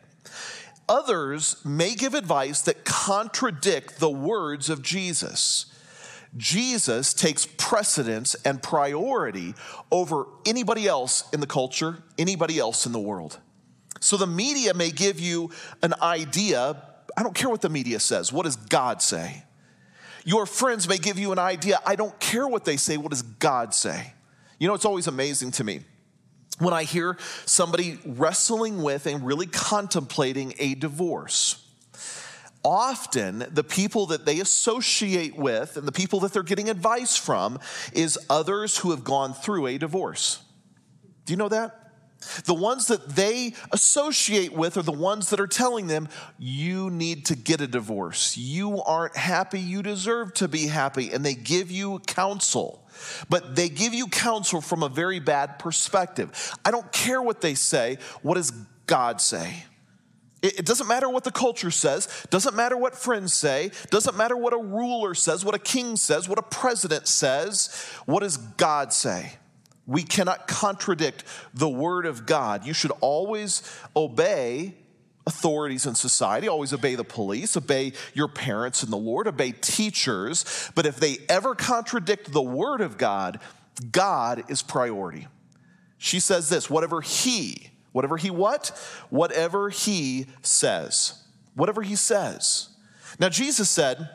Others 0.87 1.63
may 1.63 1.93
give 1.93 2.15
advice 2.15 2.61
that 2.61 2.83
contradict 2.83 3.99
the 3.99 4.09
words 4.09 4.69
of 4.69 4.81
Jesus. 4.81 5.67
Jesus 6.37 7.13
takes 7.13 7.47
precedence 7.57 8.35
and 8.45 8.61
priority 8.61 9.55
over 9.91 10.27
anybody 10.45 10.87
else 10.87 11.27
in 11.33 11.39
the 11.39 11.47
culture, 11.47 12.03
anybody 12.17 12.59
else 12.59 12.85
in 12.85 12.91
the 12.91 12.99
world. 12.99 13.39
So 13.99 14.15
the 14.15 14.27
media 14.27 14.73
may 14.73 14.91
give 14.91 15.19
you 15.19 15.49
an 15.81 15.93
idea. 16.01 16.81
I 17.17 17.23
don't 17.23 17.35
care 17.35 17.49
what 17.49 17.61
the 17.61 17.69
media 17.69 17.99
says. 17.99 18.31
What 18.31 18.45
does 18.45 18.55
God 18.55 19.01
say? 19.01 19.43
Your 20.23 20.45
friends 20.45 20.87
may 20.87 20.97
give 20.97 21.17
you 21.17 21.31
an 21.31 21.39
idea. 21.39 21.79
I 21.85 21.95
don't 21.95 22.17
care 22.19 22.47
what 22.47 22.65
they 22.65 22.77
say. 22.77 22.97
What 22.97 23.09
does 23.09 23.23
God 23.23 23.73
say? 23.73 24.13
You 24.59 24.67
know, 24.67 24.73
it's 24.73 24.85
always 24.85 25.07
amazing 25.07 25.51
to 25.51 25.63
me 25.63 25.81
when 26.59 26.73
I 26.73 26.83
hear 26.83 27.17
somebody 27.45 27.99
wrestling 28.05 28.83
with 28.83 29.05
and 29.07 29.25
really 29.25 29.47
contemplating 29.47 30.53
a 30.59 30.75
divorce 30.75 31.65
often 32.63 33.45
the 33.51 33.63
people 33.63 34.07
that 34.07 34.25
they 34.25 34.39
associate 34.39 35.35
with 35.35 35.77
and 35.77 35.87
the 35.87 35.91
people 35.91 36.19
that 36.21 36.33
they're 36.33 36.43
getting 36.43 36.69
advice 36.69 37.15
from 37.15 37.59
is 37.93 38.17
others 38.29 38.77
who 38.77 38.91
have 38.91 39.03
gone 39.03 39.33
through 39.33 39.67
a 39.67 39.77
divorce. 39.77 40.43
Do 41.25 41.33
you 41.33 41.37
know 41.37 41.49
that? 41.49 41.75
The 42.45 42.53
ones 42.53 42.87
that 42.87 43.15
they 43.15 43.53
associate 43.71 44.51
with 44.51 44.75
are 44.77 44.81
the 44.81 44.91
ones 44.91 45.29
that 45.29 45.39
are 45.39 45.47
telling 45.47 45.87
them, 45.87 46.09
you 46.37 46.89
need 46.89 47.25
to 47.27 47.35
get 47.35 47.61
a 47.61 47.67
divorce. 47.67 48.35
You 48.37 48.81
aren't 48.83 49.15
happy. 49.15 49.59
You 49.59 49.81
deserve 49.81 50.33
to 50.35 50.49
be 50.49 50.67
happy. 50.67 51.11
And 51.11 51.25
they 51.25 51.33
give 51.33 51.71
you 51.71 51.99
counsel. 51.99 52.85
But 53.29 53.55
they 53.55 53.69
give 53.69 53.93
you 53.93 54.07
counsel 54.07 54.59
from 54.59 54.83
a 54.83 54.89
very 54.89 55.19
bad 55.19 55.59
perspective. 55.59 56.57
I 56.65 56.71
don't 56.71 56.91
care 56.91 57.21
what 57.21 57.39
they 57.39 57.53
say. 57.53 57.97
What 58.21 58.35
does 58.35 58.51
God 58.85 59.21
say? 59.21 59.63
It, 60.41 60.65
doesn't 60.65 60.87
matter 60.87 61.09
what 61.09 61.25
the 61.25 61.31
culture 61.31 61.71
says, 61.71 62.07
doesn't 62.29 62.55
matter 62.55 62.77
what 62.77 62.95
friends 62.95 63.33
say, 63.33 63.71
doesn't 63.89 64.15
matter 64.15 64.37
what 64.37 64.53
a 64.53 64.57
ruler 64.57 65.13
says, 65.13 65.43
what 65.43 65.53
a 65.53 65.59
king 65.59 65.97
says, 65.97 66.29
what 66.29 66.39
a 66.39 66.43
president 66.43 67.07
says. 67.07 67.67
What 68.05 68.21
does 68.21 68.37
God 68.37 68.93
say? 68.93 69.33
We 69.85 70.03
cannot 70.03 70.47
contradict 70.47 71.25
the 71.53 71.67
word 71.67 72.05
of 72.05 72.25
God. 72.25 72.65
You 72.65 72.73
should 72.73 72.91
always 73.01 73.63
obey 73.95 74.75
authorities 75.27 75.85
in 75.85 75.95
society, 75.95 76.47
always 76.47 76.73
obey 76.73 76.95
the 76.95 77.03
police, 77.03 77.57
obey 77.57 77.93
your 78.13 78.27
parents 78.27 78.81
and 78.81 78.91
the 78.91 78.97
Lord, 78.97 79.27
obey 79.27 79.51
teachers. 79.51 80.71
But 80.73 80.85
if 80.85 80.97
they 80.97 81.17
ever 81.27 81.53
contradict 81.53 82.31
the 82.31 82.41
word 82.41 82.81
of 82.81 82.97
God, 82.97 83.39
God 83.91 84.43
is 84.49 84.61
priority. 84.61 85.27
She 85.97 86.19
says 86.19 86.49
this 86.49 86.69
whatever 86.69 87.01
he, 87.01 87.68
whatever 87.91 88.17
he 88.17 88.29
what? 88.29 88.69
Whatever 89.09 89.69
he 89.69 90.27
says. 90.41 91.23
Whatever 91.55 91.81
he 91.81 91.95
says. 91.95 92.69
Now, 93.19 93.29
Jesus 93.29 93.69
said, 93.69 94.09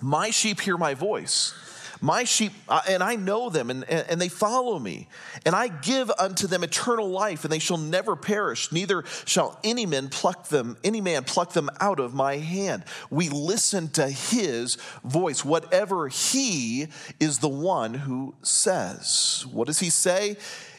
My 0.00 0.30
sheep 0.30 0.60
hear 0.60 0.78
my 0.78 0.94
voice 0.94 1.54
my 2.00 2.24
sheep, 2.24 2.52
and 2.88 3.02
I 3.02 3.16
know 3.16 3.50
them, 3.50 3.68
and, 3.70 3.84
and 3.84 4.20
they 4.20 4.28
follow 4.28 4.78
me. 4.78 5.08
And 5.44 5.54
I 5.54 5.68
give 5.68 6.10
unto 6.18 6.46
them 6.46 6.64
eternal 6.64 7.08
life, 7.08 7.44
and 7.44 7.52
they 7.52 7.58
shall 7.58 7.76
never 7.76 8.16
perish, 8.16 8.72
neither 8.72 9.04
shall 9.26 9.58
any 9.62 9.86
man 9.86 10.08
pluck 10.08 10.48
them, 10.48 10.78
any 10.82 11.00
man 11.00 11.24
pluck 11.24 11.52
them 11.52 11.68
out 11.78 12.00
of 12.00 12.14
my 12.14 12.36
hand. 12.36 12.84
We 13.10 13.28
listen 13.28 13.88
to 13.90 14.08
his 14.08 14.76
voice. 15.04 15.44
Whatever 15.44 16.08
he 16.08 16.88
is 17.18 17.40
the 17.40 17.48
one 17.48 17.94
who 17.94 18.34
says. 18.42 19.44
What 19.50 19.66
does 19.66 19.80
he 19.80 19.90
say? 19.90 20.36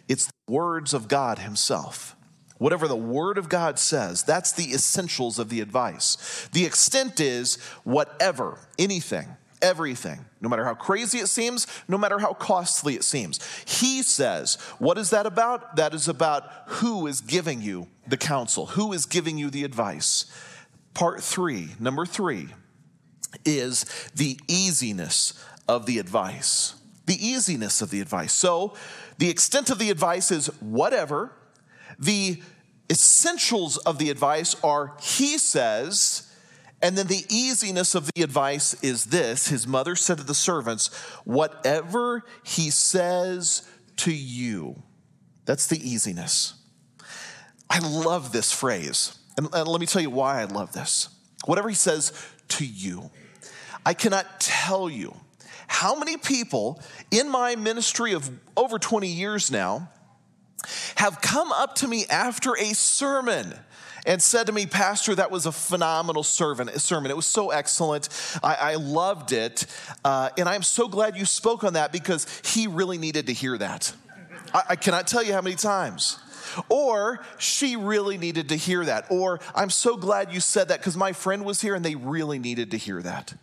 It's 0.08 0.26
the 0.26 0.54
words 0.54 0.94
of 0.94 1.08
God 1.08 1.39
himself. 1.39 2.15
Whatever 2.62 2.88
the 2.88 2.95
Word 2.95 3.39
of 3.39 3.50
God 3.50 3.80
says, 3.80 4.21
that's 4.21 4.52
the 4.52 4.71
essentials 4.71 5.39
of 5.39 5.50
the 5.50 5.62
advice. 5.62 6.47
The 6.54 6.63
extent 6.63 7.19
is 7.19 7.56
whatever, 7.84 8.60
anything 8.78 9.36
everything, 9.63 10.26
no 10.41 10.50
matter 10.50 10.65
how 10.65 10.74
crazy 10.74 11.19
it 11.19 11.28
seems, 11.28 11.65
no 11.88 11.95
matter 11.95 12.17
how 12.19 12.34
costly 12.34 12.95
it 12.95 13.04
seems. 13.04 13.39
He 13.65 14.04
says, 14.04 14.56
What 14.78 15.00
is 15.00 15.10
that 15.10 15.26
about? 15.26 15.76
That 15.76 15.95
is 15.95 16.08
about 16.08 16.52
who 16.67 17.08
is 17.08 17.21
giving 17.21 17.62
you 17.62 17.88
the 18.08 18.17
counsel, 18.17 18.67
who 18.67 18.93
is 18.93 19.08
giving 19.08 19.39
you 19.39 19.50
the 19.50 19.63
advice. 19.63 20.26
Part 20.93 21.24
three, 21.24 21.69
number 21.80 22.06
three, 22.06 22.50
is 23.43 23.86
the 24.15 24.39
easiness 24.47 25.34
of 25.67 25.88
the 25.88 25.97
advice. 25.97 26.76
The 27.08 27.24
easiness 27.24 27.82
of 27.82 27.89
the 27.89 28.02
advice. 28.02 28.34
So, 28.34 28.76
the 29.17 29.30
extent 29.30 29.69
of 29.71 29.80
the 29.80 29.89
advice 29.89 30.32
is 30.32 30.47
whatever. 30.60 31.34
The 32.02 32.42
essentials 32.90 33.78
of 33.78 33.98
the 33.98 34.10
advice 34.10 34.56
are, 34.64 34.98
he 35.02 35.38
says, 35.38 36.28
and 36.82 36.98
then 36.98 37.08
the 37.08 37.24
easiness 37.30 37.96
of 37.96 38.10
the 38.14 38.24
advice 38.24 38.74
is 38.84 39.06
this 39.06 39.48
his 39.48 39.68
mother 39.68 39.96
said 39.96 40.18
to 40.18 40.24
the 40.24 40.34
servants, 40.34 40.88
Whatever 41.24 42.24
he 42.44 42.72
says 42.72 43.70
to 43.98 44.12
you. 44.12 44.82
That's 45.46 45.68
the 45.68 45.78
easiness. 45.78 46.56
I 47.70 47.80
love 47.80 48.32
this 48.32 48.52
phrase. 48.52 49.18
And, 49.38 49.48
and 49.54 49.68
let 49.68 49.80
me 49.80 49.88
tell 49.88 50.02
you 50.02 50.10
why 50.10 50.42
I 50.42 50.46
love 50.46 50.74
this. 50.74 51.10
Whatever 51.46 51.70
he 51.70 51.76
says 51.76 52.12
to 52.50 52.66
you. 52.66 53.12
I 53.86 53.94
cannot 53.94 54.40
tell 54.40 54.90
you 54.90 55.16
how 55.68 55.96
many 55.96 56.18
people 56.18 56.82
in 57.12 57.30
my 57.30 57.56
ministry 57.56 58.14
of 58.14 58.30
over 58.58 58.78
20 58.78 59.08
years 59.08 59.50
now 59.50 59.90
have 60.95 61.21
come 61.21 61.52
up 61.52 61.76
to 61.76 61.88
me 61.88 62.06
after 62.10 62.56
a 62.58 62.74
sermon 62.74 63.54
and 64.06 64.21
said 64.21 64.47
to 64.47 64.52
me, 64.52 64.65
Pastor, 64.65 65.15
that 65.15 65.32
was 65.32 65.45
a 65.45 65.52
phenomenal 65.52 66.24
sermon. 66.24 66.69
It 66.69 67.15
was 67.15 67.26
so 67.26 67.52
excellent. 67.52 68.10
I, 68.43 68.56
I 68.56 68.76
loved 68.76 69.32
it. 69.32 69.65
Uh, 70.04 70.30
and 70.38 70.50
I'm 70.50 70.63
so 70.63 70.88
glad 70.88 71.17
you 71.17 71.26
spoke 71.26 71.63
on 71.63 71.74
that 71.74 71.91
because 71.91 72.28
he 72.43 72.67
really 72.67 72.97
needed 72.97 73.28
to 73.28 73.34
hear 73.34 73.58
that. 73.58 73.93
I, 74.54 74.63
I 74.69 74.76
cannot 74.76 75.08
tell 75.08 75.24
you 75.24 75.34
how 75.34 75.41
many 75.41 75.56
times. 75.56 76.19
Or 76.67 77.24
she 77.38 77.76
really 77.76 78.17
needed 78.17 78.50
to 78.50 78.56
hear 78.56 78.84
that. 78.86 79.06
Or 79.10 79.39
I'm 79.56 79.69
so 79.69 79.95
glad 79.95 80.34
you 80.34 80.39
said 80.39 80.67
that 80.69 80.80
because 80.80 80.97
my 80.97 81.13
friend 81.13 81.45
was 81.45 81.62
here 81.62 81.76
and 81.76 81.86
they 81.86 81.95
really 81.95 82.39
needed 82.39 82.71
to 82.71 82.78
hear 82.78 83.02
that. 83.04 83.34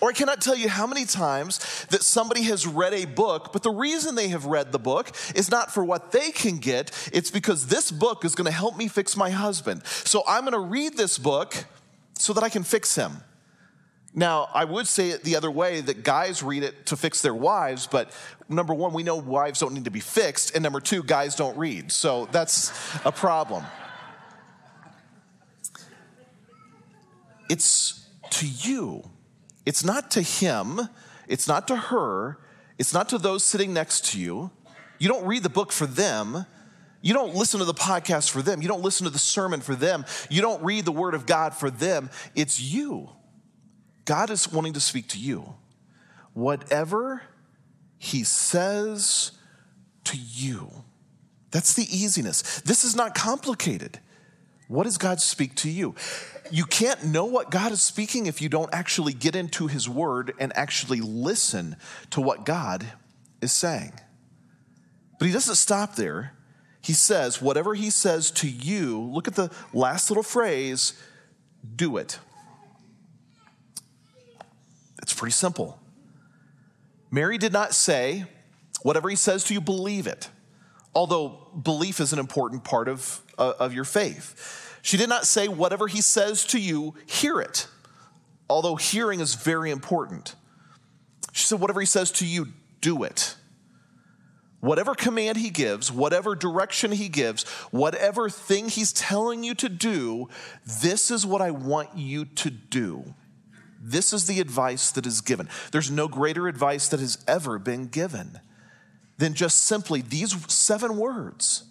Or 0.00 0.08
I 0.08 0.12
cannot 0.12 0.40
tell 0.40 0.56
you 0.56 0.68
how 0.68 0.86
many 0.86 1.04
times 1.04 1.58
that 1.90 2.02
somebody 2.02 2.42
has 2.44 2.66
read 2.66 2.94
a 2.94 3.04
book, 3.04 3.52
but 3.52 3.62
the 3.62 3.70
reason 3.70 4.14
they 4.14 4.28
have 4.28 4.46
read 4.46 4.72
the 4.72 4.78
book 4.78 5.12
is 5.34 5.50
not 5.50 5.72
for 5.72 5.84
what 5.84 6.10
they 6.10 6.30
can 6.30 6.58
get, 6.58 6.90
it's 7.12 7.30
because 7.30 7.66
this 7.66 7.90
book 7.90 8.24
is 8.24 8.34
going 8.34 8.46
to 8.46 8.52
help 8.52 8.76
me 8.76 8.88
fix 8.88 9.16
my 9.16 9.30
husband. 9.30 9.84
So 9.84 10.22
I'm 10.26 10.42
going 10.42 10.52
to 10.52 10.58
read 10.58 10.96
this 10.96 11.18
book 11.18 11.54
so 12.18 12.32
that 12.32 12.42
I 12.42 12.48
can 12.48 12.62
fix 12.62 12.94
him. 12.94 13.12
Now, 14.14 14.48
I 14.52 14.64
would 14.64 14.88
say 14.88 15.10
it 15.10 15.22
the 15.22 15.36
other 15.36 15.50
way 15.50 15.80
that 15.82 16.02
guys 16.02 16.42
read 16.42 16.64
it 16.64 16.86
to 16.86 16.96
fix 16.96 17.22
their 17.22 17.34
wives, 17.34 17.86
but 17.86 18.10
number 18.48 18.74
one, 18.74 18.92
we 18.92 19.02
know 19.02 19.16
wives 19.16 19.60
don't 19.60 19.72
need 19.72 19.84
to 19.84 19.90
be 19.90 20.00
fixed, 20.00 20.54
and 20.54 20.62
number 20.62 20.80
two, 20.80 21.02
guys 21.02 21.36
don't 21.36 21.56
read. 21.56 21.92
So 21.92 22.26
that's 22.32 22.72
a 23.04 23.12
problem. 23.12 23.64
It's 27.48 28.04
to 28.30 28.46
you 28.46 29.04
it's 29.66 29.84
not 29.84 30.10
to 30.12 30.22
him, 30.22 30.80
it's 31.28 31.46
not 31.46 31.68
to 31.68 31.76
her, 31.76 32.38
it's 32.78 32.94
not 32.94 33.08
to 33.10 33.18
those 33.18 33.44
sitting 33.44 33.72
next 33.72 34.06
to 34.12 34.20
you. 34.20 34.50
You 34.98 35.08
don't 35.08 35.26
read 35.26 35.42
the 35.42 35.50
book 35.50 35.72
for 35.72 35.86
them. 35.86 36.46
You 37.02 37.14
don't 37.14 37.34
listen 37.34 37.60
to 37.60 37.64
the 37.64 37.74
podcast 37.74 38.30
for 38.30 38.42
them. 38.42 38.60
You 38.60 38.68
don't 38.68 38.82
listen 38.82 39.04
to 39.04 39.10
the 39.10 39.18
sermon 39.18 39.60
for 39.60 39.74
them. 39.74 40.04
You 40.28 40.42
don't 40.42 40.62
read 40.62 40.84
the 40.84 40.92
word 40.92 41.14
of 41.14 41.26
God 41.26 41.54
for 41.54 41.70
them. 41.70 42.10
It's 42.34 42.60
you. 42.60 43.10
God 44.04 44.30
is 44.30 44.52
wanting 44.52 44.74
to 44.74 44.80
speak 44.80 45.08
to 45.08 45.18
you. 45.18 45.54
Whatever 46.34 47.22
he 47.96 48.24
says 48.24 49.32
to 50.04 50.16
you, 50.16 50.70
that's 51.50 51.74
the 51.74 51.84
easiness. 51.84 52.60
This 52.60 52.84
is 52.84 52.94
not 52.94 53.14
complicated. 53.14 53.98
What 54.70 54.84
does 54.84 54.98
God 54.98 55.20
speak 55.20 55.56
to 55.56 55.68
you? 55.68 55.96
You 56.48 56.64
can't 56.64 57.06
know 57.06 57.24
what 57.24 57.50
God 57.50 57.72
is 57.72 57.82
speaking 57.82 58.26
if 58.26 58.40
you 58.40 58.48
don't 58.48 58.72
actually 58.72 59.12
get 59.12 59.34
into 59.34 59.66
His 59.66 59.88
Word 59.88 60.32
and 60.38 60.56
actually 60.56 61.00
listen 61.00 61.74
to 62.10 62.20
what 62.20 62.46
God 62.46 62.86
is 63.42 63.50
saying. 63.50 63.92
But 65.18 65.26
He 65.26 65.32
doesn't 65.32 65.56
stop 65.56 65.96
there. 65.96 66.34
He 66.80 66.92
says, 66.92 67.42
whatever 67.42 67.74
He 67.74 67.90
says 67.90 68.30
to 68.30 68.48
you, 68.48 69.00
look 69.00 69.26
at 69.26 69.34
the 69.34 69.50
last 69.72 70.08
little 70.08 70.22
phrase 70.22 70.92
do 71.74 71.96
it. 71.96 72.20
It's 75.02 75.12
pretty 75.12 75.32
simple. 75.32 75.80
Mary 77.10 77.38
did 77.38 77.52
not 77.52 77.74
say, 77.74 78.24
whatever 78.82 79.08
He 79.08 79.16
says 79.16 79.42
to 79.44 79.54
you, 79.54 79.60
believe 79.60 80.06
it 80.06 80.28
although 80.94 81.48
belief 81.62 82.00
is 82.00 82.12
an 82.12 82.18
important 82.18 82.64
part 82.64 82.88
of, 82.88 83.22
of 83.40 83.74
your 83.74 83.84
faith. 83.84 84.78
She 84.82 84.96
did 84.96 85.08
not 85.08 85.26
say, 85.26 85.48
whatever 85.48 85.88
he 85.88 86.00
says 86.00 86.44
to 86.46 86.60
you, 86.60 86.94
hear 87.06 87.40
it, 87.40 87.66
although 88.48 88.76
hearing 88.76 89.20
is 89.20 89.34
very 89.34 89.70
important. 89.70 90.34
She 91.32 91.46
said, 91.46 91.60
whatever 91.60 91.80
he 91.80 91.86
says 91.86 92.10
to 92.12 92.26
you, 92.26 92.48
do 92.80 93.02
it. 93.02 93.36
Whatever 94.60 94.94
command 94.94 95.38
he 95.38 95.48
gives, 95.48 95.90
whatever 95.90 96.34
direction 96.34 96.92
he 96.92 97.08
gives, 97.08 97.44
whatever 97.70 98.28
thing 98.28 98.68
he's 98.68 98.92
telling 98.92 99.42
you 99.42 99.54
to 99.54 99.70
do, 99.70 100.28
this 100.82 101.10
is 101.10 101.24
what 101.24 101.40
I 101.40 101.50
want 101.50 101.96
you 101.96 102.26
to 102.26 102.50
do. 102.50 103.14
This 103.80 104.12
is 104.12 104.26
the 104.26 104.40
advice 104.40 104.90
that 104.92 105.06
is 105.06 105.22
given. 105.22 105.48
There's 105.72 105.90
no 105.90 106.08
greater 106.08 106.46
advice 106.46 106.88
that 106.88 107.00
has 107.00 107.24
ever 107.26 107.58
been 107.58 107.86
given 107.86 108.38
than 109.16 109.32
just 109.32 109.62
simply 109.62 110.02
these 110.02 110.34
seven 110.52 110.98
words 110.98 111.64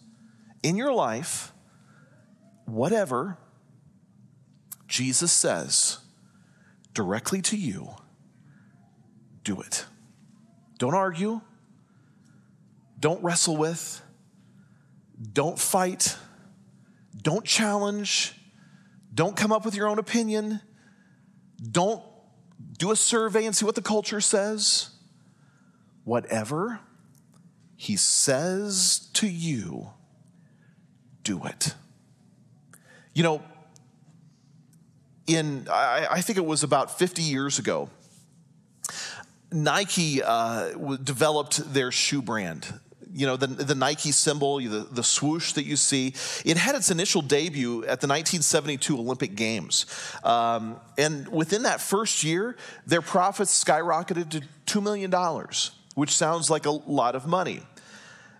in 0.63 0.75
your 0.75 0.91
life, 0.91 1.51
whatever 2.73 3.37
Jesus 4.87 5.31
says 5.31 5.99
directly 6.93 7.41
to 7.43 7.57
you, 7.57 7.89
do 9.43 9.61
it. 9.61 9.85
Don't 10.77 10.93
argue. 10.93 11.41
Don't 12.99 13.23
wrestle 13.23 13.57
with. 13.57 14.01
Don't 15.33 15.59
fight. 15.59 16.17
Don't 17.21 17.45
challenge. 17.45 18.33
Don't 19.13 19.35
come 19.35 19.51
up 19.51 19.65
with 19.65 19.75
your 19.75 19.87
own 19.87 19.99
opinion. 19.99 20.61
Don't 21.71 22.03
do 22.77 22.91
a 22.91 22.95
survey 22.95 23.45
and 23.45 23.55
see 23.55 23.65
what 23.65 23.75
the 23.75 23.81
culture 23.81 24.21
says. 24.21 24.91
Whatever 26.03 26.79
he 27.75 27.95
says 27.95 29.09
to 29.13 29.27
you, 29.27 29.91
do 31.23 31.43
it. 31.45 31.75
You 33.13 33.23
know, 33.23 33.43
in, 35.27 35.67
I, 35.69 36.07
I 36.11 36.21
think 36.21 36.37
it 36.37 36.45
was 36.45 36.63
about 36.63 36.97
50 36.97 37.21
years 37.21 37.59
ago, 37.59 37.89
Nike 39.51 40.21
uh, 40.23 40.71
developed 41.03 41.73
their 41.73 41.91
shoe 41.91 42.21
brand 42.21 42.79
you 43.13 43.25
know, 43.25 43.35
the, 43.35 43.47
the 43.47 43.75
Nike 43.75 44.11
symbol, 44.11 44.59
the, 44.59 44.87
the 44.91 45.03
swoosh 45.03 45.53
that 45.53 45.65
you 45.65 45.75
see, 45.75 46.13
it 46.45 46.57
had 46.57 46.75
its 46.75 46.91
initial 46.91 47.21
debut 47.21 47.79
at 47.79 48.01
the 48.01 48.07
1972 48.07 48.97
Olympic 48.97 49.35
Games. 49.35 49.85
Um, 50.23 50.79
and 50.97 51.27
within 51.27 51.63
that 51.63 51.81
first 51.81 52.23
year, 52.23 52.55
their 52.85 53.01
profits 53.01 53.63
skyrocketed 53.63 54.29
to 54.65 54.79
$2 54.79 54.83
million, 54.83 55.11
which 55.95 56.11
sounds 56.11 56.49
like 56.49 56.65
a 56.65 56.71
lot 56.71 57.15
of 57.15 57.25
money. 57.25 57.61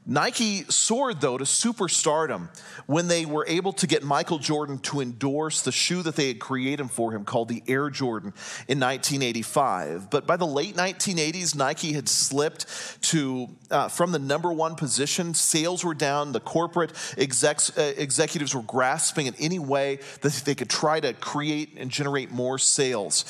Nike 0.10 0.64
soared, 0.70 1.22
though, 1.22 1.38
to 1.38 1.44
superstardom 1.44 2.50
when 2.88 3.08
they 3.08 3.28
were 3.28 3.46
able 3.48 3.72
to 3.74 3.86
get 3.86 4.04
Michael 4.04 4.40
Jordan 4.40 4.80
to 4.80 5.02
endorse 5.02 5.62
the 5.62 5.72
shoe 5.72 6.02
that 6.02 6.16
they 6.16 6.28
had 6.28 6.40
created 6.40 6.90
for 6.90 7.12
him 7.12 7.24
called 7.24 7.48
the 7.48 7.62
Air 7.68 7.92
Jordan 7.92 8.30
in 8.68 8.80
1985. 8.80 10.10
But 10.10 10.26
by 10.26 10.36
the 10.36 10.48
late 10.48 10.76
1980s, 10.76 11.56
Nike 11.56 11.94
had 11.94 12.10
slipped 12.10 12.66
to 13.04 13.50
uh, 13.70 13.88
from 13.88 14.12
the 14.12 14.18
number 14.18 14.52
one 14.52 14.74
position. 14.74 15.36
Sales 15.36 15.86
were 15.86 15.94
down. 15.94 16.32
The 16.32 16.40
corporate 16.40 16.92
execs, 17.16 17.78
uh, 17.78 17.94
executives 17.96 18.56
were 18.56 18.64
grasping 18.64 19.28
at 19.28 19.36
any 19.40 19.60
way 19.60 20.00
that 20.22 20.34
they 20.44 20.56
could 20.56 20.72
try 20.72 21.00
to 21.00 21.14
create 21.14 21.78
and 21.78 21.92
generate 21.92 22.32
more 22.32 22.58
sales. 22.58 23.26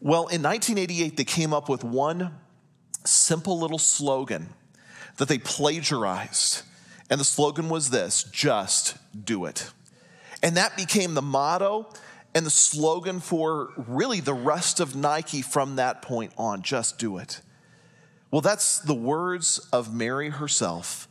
Well, 0.00 0.28
in 0.28 0.40
1988, 0.40 1.16
they 1.16 1.24
came 1.24 1.52
up 1.52 1.68
with 1.68 1.82
one 1.82 2.38
simple 3.04 3.58
little 3.58 3.78
slogan 3.78 4.54
that 5.16 5.28
they 5.28 5.38
plagiarized. 5.38 6.62
And 7.10 7.20
the 7.20 7.24
slogan 7.24 7.68
was 7.68 7.90
this 7.90 8.24
just 8.24 8.96
do 9.24 9.44
it. 9.44 9.70
And 10.42 10.56
that 10.56 10.76
became 10.76 11.14
the 11.14 11.22
motto 11.22 11.88
and 12.34 12.46
the 12.46 12.50
slogan 12.50 13.20
for 13.20 13.70
really 13.76 14.20
the 14.20 14.34
rest 14.34 14.80
of 14.80 14.96
Nike 14.96 15.42
from 15.42 15.76
that 15.76 16.02
point 16.02 16.32
on 16.36 16.62
just 16.62 16.98
do 16.98 17.18
it. 17.18 17.40
Well, 18.30 18.40
that's 18.40 18.78
the 18.78 18.94
words 18.94 19.58
of 19.72 19.94
Mary 19.94 20.30
herself 20.30 21.06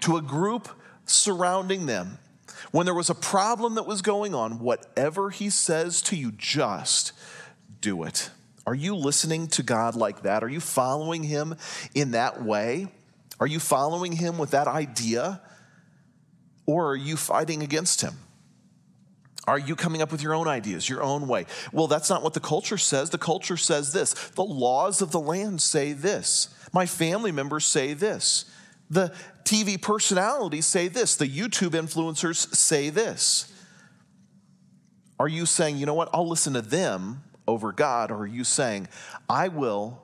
to 0.00 0.16
a 0.16 0.22
group 0.22 0.68
surrounding 1.06 1.86
them. 1.86 2.18
When 2.72 2.86
there 2.86 2.94
was 2.94 3.10
a 3.10 3.14
problem 3.14 3.76
that 3.76 3.86
was 3.86 4.02
going 4.02 4.34
on, 4.34 4.58
whatever 4.58 5.30
he 5.30 5.48
says 5.50 6.02
to 6.02 6.16
you, 6.16 6.32
just 6.32 7.12
do 7.80 8.02
it. 8.02 8.30
Are 8.66 8.74
you 8.74 8.96
listening 8.96 9.46
to 9.48 9.62
God 9.62 9.94
like 9.94 10.22
that? 10.22 10.42
Are 10.42 10.48
you 10.48 10.58
following 10.58 11.22
him 11.22 11.54
in 11.94 12.10
that 12.10 12.42
way? 12.42 12.88
Are 13.38 13.46
you 13.46 13.60
following 13.60 14.12
him 14.12 14.38
with 14.38 14.50
that 14.52 14.66
idea? 14.66 15.40
Or 16.66 16.90
are 16.90 16.96
you 16.96 17.16
fighting 17.16 17.62
against 17.62 18.00
him? 18.00 18.14
Are 19.46 19.58
you 19.58 19.76
coming 19.76 20.02
up 20.02 20.10
with 20.10 20.22
your 20.22 20.34
own 20.34 20.48
ideas, 20.48 20.88
your 20.88 21.02
own 21.02 21.28
way? 21.28 21.46
Well, 21.72 21.86
that's 21.86 22.10
not 22.10 22.22
what 22.22 22.34
the 22.34 22.40
culture 22.40 22.78
says. 22.78 23.10
The 23.10 23.18
culture 23.18 23.56
says 23.56 23.92
this 23.92 24.12
the 24.30 24.44
laws 24.44 25.00
of 25.00 25.12
the 25.12 25.20
land 25.20 25.62
say 25.62 25.92
this. 25.92 26.48
My 26.72 26.86
family 26.86 27.30
members 27.30 27.64
say 27.64 27.94
this. 27.94 28.46
The 28.90 29.12
TV 29.44 29.80
personalities 29.80 30.66
say 30.66 30.88
this. 30.88 31.16
The 31.16 31.28
YouTube 31.28 31.70
influencers 31.70 32.54
say 32.54 32.90
this. 32.90 33.52
Are 35.18 35.28
you 35.28 35.46
saying, 35.46 35.78
you 35.78 35.86
know 35.86 35.94
what, 35.94 36.10
I'll 36.12 36.28
listen 36.28 36.52
to 36.54 36.62
them 36.62 37.22
over 37.48 37.72
God? 37.72 38.10
Or 38.10 38.18
are 38.18 38.26
you 38.26 38.44
saying, 38.44 38.88
I 39.28 39.48
will 39.48 40.02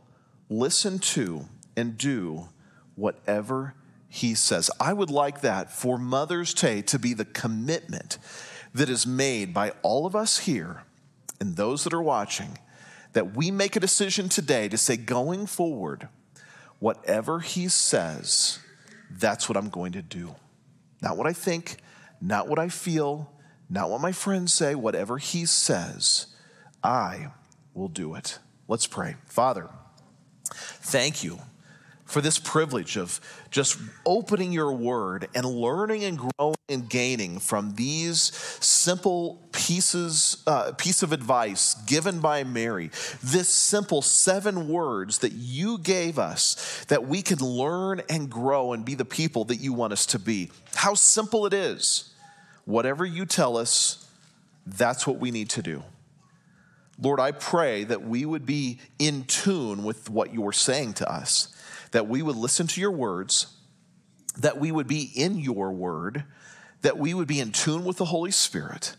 listen 0.48 0.98
to 1.00 1.46
and 1.76 1.98
do 1.98 2.48
whatever 2.94 3.74
he 4.08 4.34
says. 4.34 4.70
I 4.78 4.92
would 4.92 5.10
like 5.10 5.40
that 5.40 5.72
for 5.72 5.98
Mother's 5.98 6.52
Day 6.52 6.82
to 6.82 6.98
be 6.98 7.14
the 7.14 7.24
commitment 7.24 8.18
that 8.74 8.90
is 8.90 9.06
made 9.06 9.54
by 9.54 9.72
all 9.82 10.06
of 10.06 10.14
us 10.14 10.40
here 10.40 10.84
and 11.40 11.56
those 11.56 11.84
that 11.84 11.94
are 11.94 12.02
watching 12.02 12.58
that 13.12 13.36
we 13.36 13.50
make 13.50 13.76
a 13.76 13.80
decision 13.80 14.28
today 14.28 14.68
to 14.68 14.76
say, 14.76 14.96
going 14.96 15.46
forward, 15.46 16.08
whatever 16.78 17.40
he 17.40 17.68
says, 17.68 18.58
that's 19.10 19.48
what 19.48 19.56
I'm 19.56 19.68
going 19.68 19.92
to 19.92 20.02
do. 20.02 20.34
Not 21.00 21.16
what 21.16 21.26
I 21.26 21.32
think, 21.32 21.76
not 22.20 22.48
what 22.48 22.58
I 22.58 22.68
feel, 22.68 23.30
not 23.68 23.90
what 23.90 24.00
my 24.00 24.12
friends 24.12 24.54
say, 24.54 24.74
whatever 24.74 25.18
he 25.18 25.46
says, 25.46 26.26
I 26.82 27.28
will 27.74 27.88
do 27.88 28.14
it. 28.14 28.38
Let's 28.68 28.86
pray. 28.86 29.16
Father, 29.26 29.68
thank 30.44 31.24
you 31.24 31.40
for 32.12 32.20
this 32.20 32.38
privilege 32.38 32.98
of 32.98 33.18
just 33.50 33.78
opening 34.04 34.52
your 34.52 34.70
word 34.70 35.28
and 35.34 35.46
learning 35.46 36.04
and 36.04 36.18
growing 36.18 36.54
and 36.68 36.86
gaining 36.90 37.38
from 37.38 37.74
these 37.76 38.20
simple 38.60 39.40
pieces 39.50 40.42
uh, 40.46 40.72
piece 40.72 41.02
of 41.02 41.12
advice 41.12 41.74
given 41.86 42.20
by 42.20 42.44
mary. 42.44 42.90
This 43.22 43.48
simple 43.48 44.02
seven 44.02 44.68
words 44.68 45.20
that 45.20 45.32
you 45.32 45.78
gave 45.78 46.18
us 46.18 46.84
that 46.88 47.06
we 47.06 47.22
can 47.22 47.38
learn 47.38 48.02
and 48.10 48.28
grow 48.28 48.74
and 48.74 48.84
be 48.84 48.94
the 48.94 49.06
people 49.06 49.46
that 49.46 49.56
you 49.56 49.72
want 49.72 49.94
us 49.94 50.04
to 50.06 50.18
be. 50.18 50.50
How 50.74 50.92
simple 50.92 51.46
it 51.46 51.54
is. 51.54 52.12
Whatever 52.66 53.06
you 53.06 53.24
tell 53.24 53.56
us 53.56 54.06
that's 54.66 55.06
what 55.06 55.16
we 55.16 55.30
need 55.30 55.48
to 55.50 55.62
do. 55.62 55.82
Lord, 57.00 57.20
I 57.20 57.32
pray 57.32 57.84
that 57.84 58.02
we 58.02 58.26
would 58.26 58.44
be 58.44 58.80
in 58.98 59.24
tune 59.24 59.82
with 59.82 60.10
what 60.10 60.34
you're 60.34 60.52
saying 60.52 60.92
to 60.94 61.10
us 61.10 61.48
that 61.92 62.08
we 62.08 62.22
would 62.22 62.36
listen 62.36 62.66
to 62.66 62.80
your 62.80 62.90
words, 62.90 63.54
that 64.38 64.58
we 64.58 64.72
would 64.72 64.88
be 64.88 65.10
in 65.14 65.38
your 65.38 65.72
word, 65.72 66.24
that 66.80 66.98
we 66.98 67.14
would 67.14 67.28
be 67.28 67.38
in 67.38 67.52
tune 67.52 67.84
with 67.84 67.98
the 67.98 68.06
Holy 68.06 68.30
Spirit, 68.30 68.96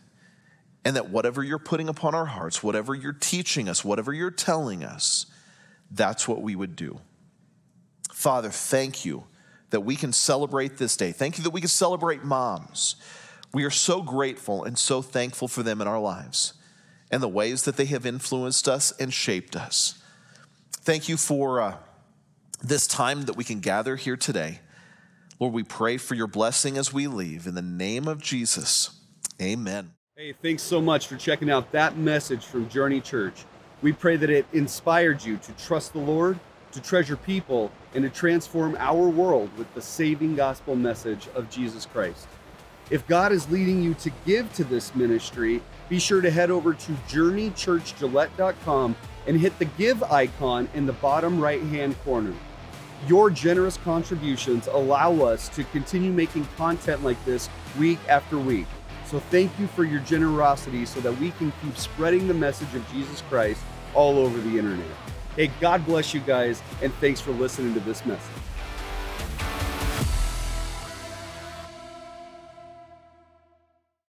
and 0.86 0.96
that 0.96 1.10
whatever 1.10 1.44
you're 1.44 1.60
putting 1.60 1.90
upon 1.90 2.16
our 2.16 2.26
hearts, 2.26 2.64
whatever 2.64 2.96
you're 2.96 3.14
teaching 3.14 3.68
us, 3.68 3.84
whatever 3.84 4.14
you're 4.14 4.32
telling 4.32 4.84
us, 4.84 5.26
that's 5.92 6.28
what 6.28 6.42
we 6.42 6.56
would 6.56 6.76
do. 6.76 7.00
Father, 8.12 8.50
thank 8.50 9.06
you 9.06 9.26
that 9.72 9.82
we 9.82 9.96
can 9.96 10.14
celebrate 10.14 10.78
this 10.78 10.96
day. 10.96 11.12
Thank 11.12 11.38
you 11.38 11.44
that 11.44 11.50
we 11.50 11.62
can 11.62 11.70
celebrate 11.70 12.24
moms. 12.24 12.96
We 13.54 13.64
are 13.64 13.72
so 13.72 14.02
grateful 14.02 14.64
and 14.64 14.78
so 14.78 15.02
thankful 15.02 15.48
for 15.48 15.64
them 15.64 15.82
in 15.82 15.88
our 15.88 16.00
lives 16.00 16.54
and 17.10 17.24
the 17.24 17.28
ways 17.28 17.64
that 17.64 17.76
they 17.76 17.86
have 17.86 18.06
influenced 18.06 18.68
us 18.68 18.92
and 19.00 19.12
shaped 19.14 19.56
us. 19.56 20.02
Thank 20.72 21.10
you 21.10 21.18
for. 21.18 21.60
Uh, 21.60 21.78
this 22.64 22.88
time 22.88 23.24
that 23.24 23.36
we 23.36 23.44
can 23.44 23.60
gather 23.60 23.98
here 23.98 24.16
today. 24.16 24.62
Lord, 25.40 25.54
we 25.54 25.64
pray 25.64 25.98
for 25.98 26.16
your 26.16 26.28
blessing 26.28 26.78
as 26.78 26.94
we 26.94 27.08
leave. 27.08 27.46
In 27.46 27.56
the 27.56 27.62
name 27.62 28.08
of 28.08 28.22
Jesus, 28.22 29.02
amen. 29.42 29.92
Hey, 30.16 30.34
thanks 30.42 30.64
so 30.64 30.80
much 30.80 31.08
for 31.08 31.18
checking 31.18 31.52
out 31.52 31.74
that 31.74 31.98
message 31.98 32.46
from 32.46 32.70
Journey 32.70 33.02
Church. 33.02 33.44
We 33.82 33.92
pray 33.92 34.16
that 34.16 34.30
it 34.30 34.46
inspired 34.54 35.26
you 35.26 35.36
to 35.38 35.52
trust 35.54 35.92
the 35.92 36.00
Lord, 36.00 36.40
to 36.72 36.82
treasure 36.82 37.18
people, 37.18 37.70
and 37.94 38.04
to 38.04 38.10
transform 38.10 38.78
our 38.80 39.10
world 39.10 39.50
with 39.58 39.74
the 39.74 39.82
saving 39.82 40.36
gospel 40.36 40.78
message 40.78 41.28
of 41.36 41.50
Jesus 41.50 41.86
Christ. 41.86 42.28
If 42.90 43.06
God 43.08 43.32
is 43.34 43.50
leading 43.50 43.84
you 43.84 43.94
to 43.96 44.12
give 44.26 44.54
to 44.54 44.64
this 44.64 44.96
ministry, 44.96 45.62
be 45.90 46.00
sure 46.00 46.22
to 46.22 46.32
head 46.32 46.50
over 46.52 46.74
to 46.74 46.92
journeychurchgillette.com 47.10 48.96
and 49.28 49.38
hit 49.38 49.58
the 49.60 49.66
give 49.66 50.04
icon 50.04 50.70
in 50.74 50.86
the 50.86 50.94
bottom 50.94 51.40
right 51.40 51.62
hand 51.64 51.96
corner. 52.04 52.34
Your 53.08 53.30
generous 53.30 53.78
contributions 53.78 54.68
allow 54.68 55.14
us 55.24 55.50
to 55.50 55.64
continue 55.66 56.12
making 56.12 56.48
content 56.56 57.04
like 57.04 57.24
this 57.26 57.50
week 57.78 58.00
after 58.08 58.38
week. 58.38 58.68
So 59.06 59.20
thank 59.20 59.52
you 59.60 59.68
for 59.68 59.84
your 59.84 60.00
generosity 60.02 60.86
so 60.86 61.02
that 61.02 61.18
we 61.20 61.32
can 61.32 61.52
keep 61.62 61.78
spreading 61.78 62.28
the 62.28 62.34
message 62.34 62.74
of 62.74 62.90
Jesus 62.92 63.22
Christ 63.24 63.62
all 63.94 64.18
over 64.18 64.40
the 64.40 64.58
internet. 64.58 64.88
Hey, 65.36 65.52
God 65.60 65.86
bless 65.86 66.14
you 66.14 66.22
guys, 66.22 66.62
and 66.82 66.94
thanks 66.96 67.20
for 67.20 67.32
listening 67.32 67.74
to 67.74 67.80
this 67.82 68.06
message. 68.06 68.43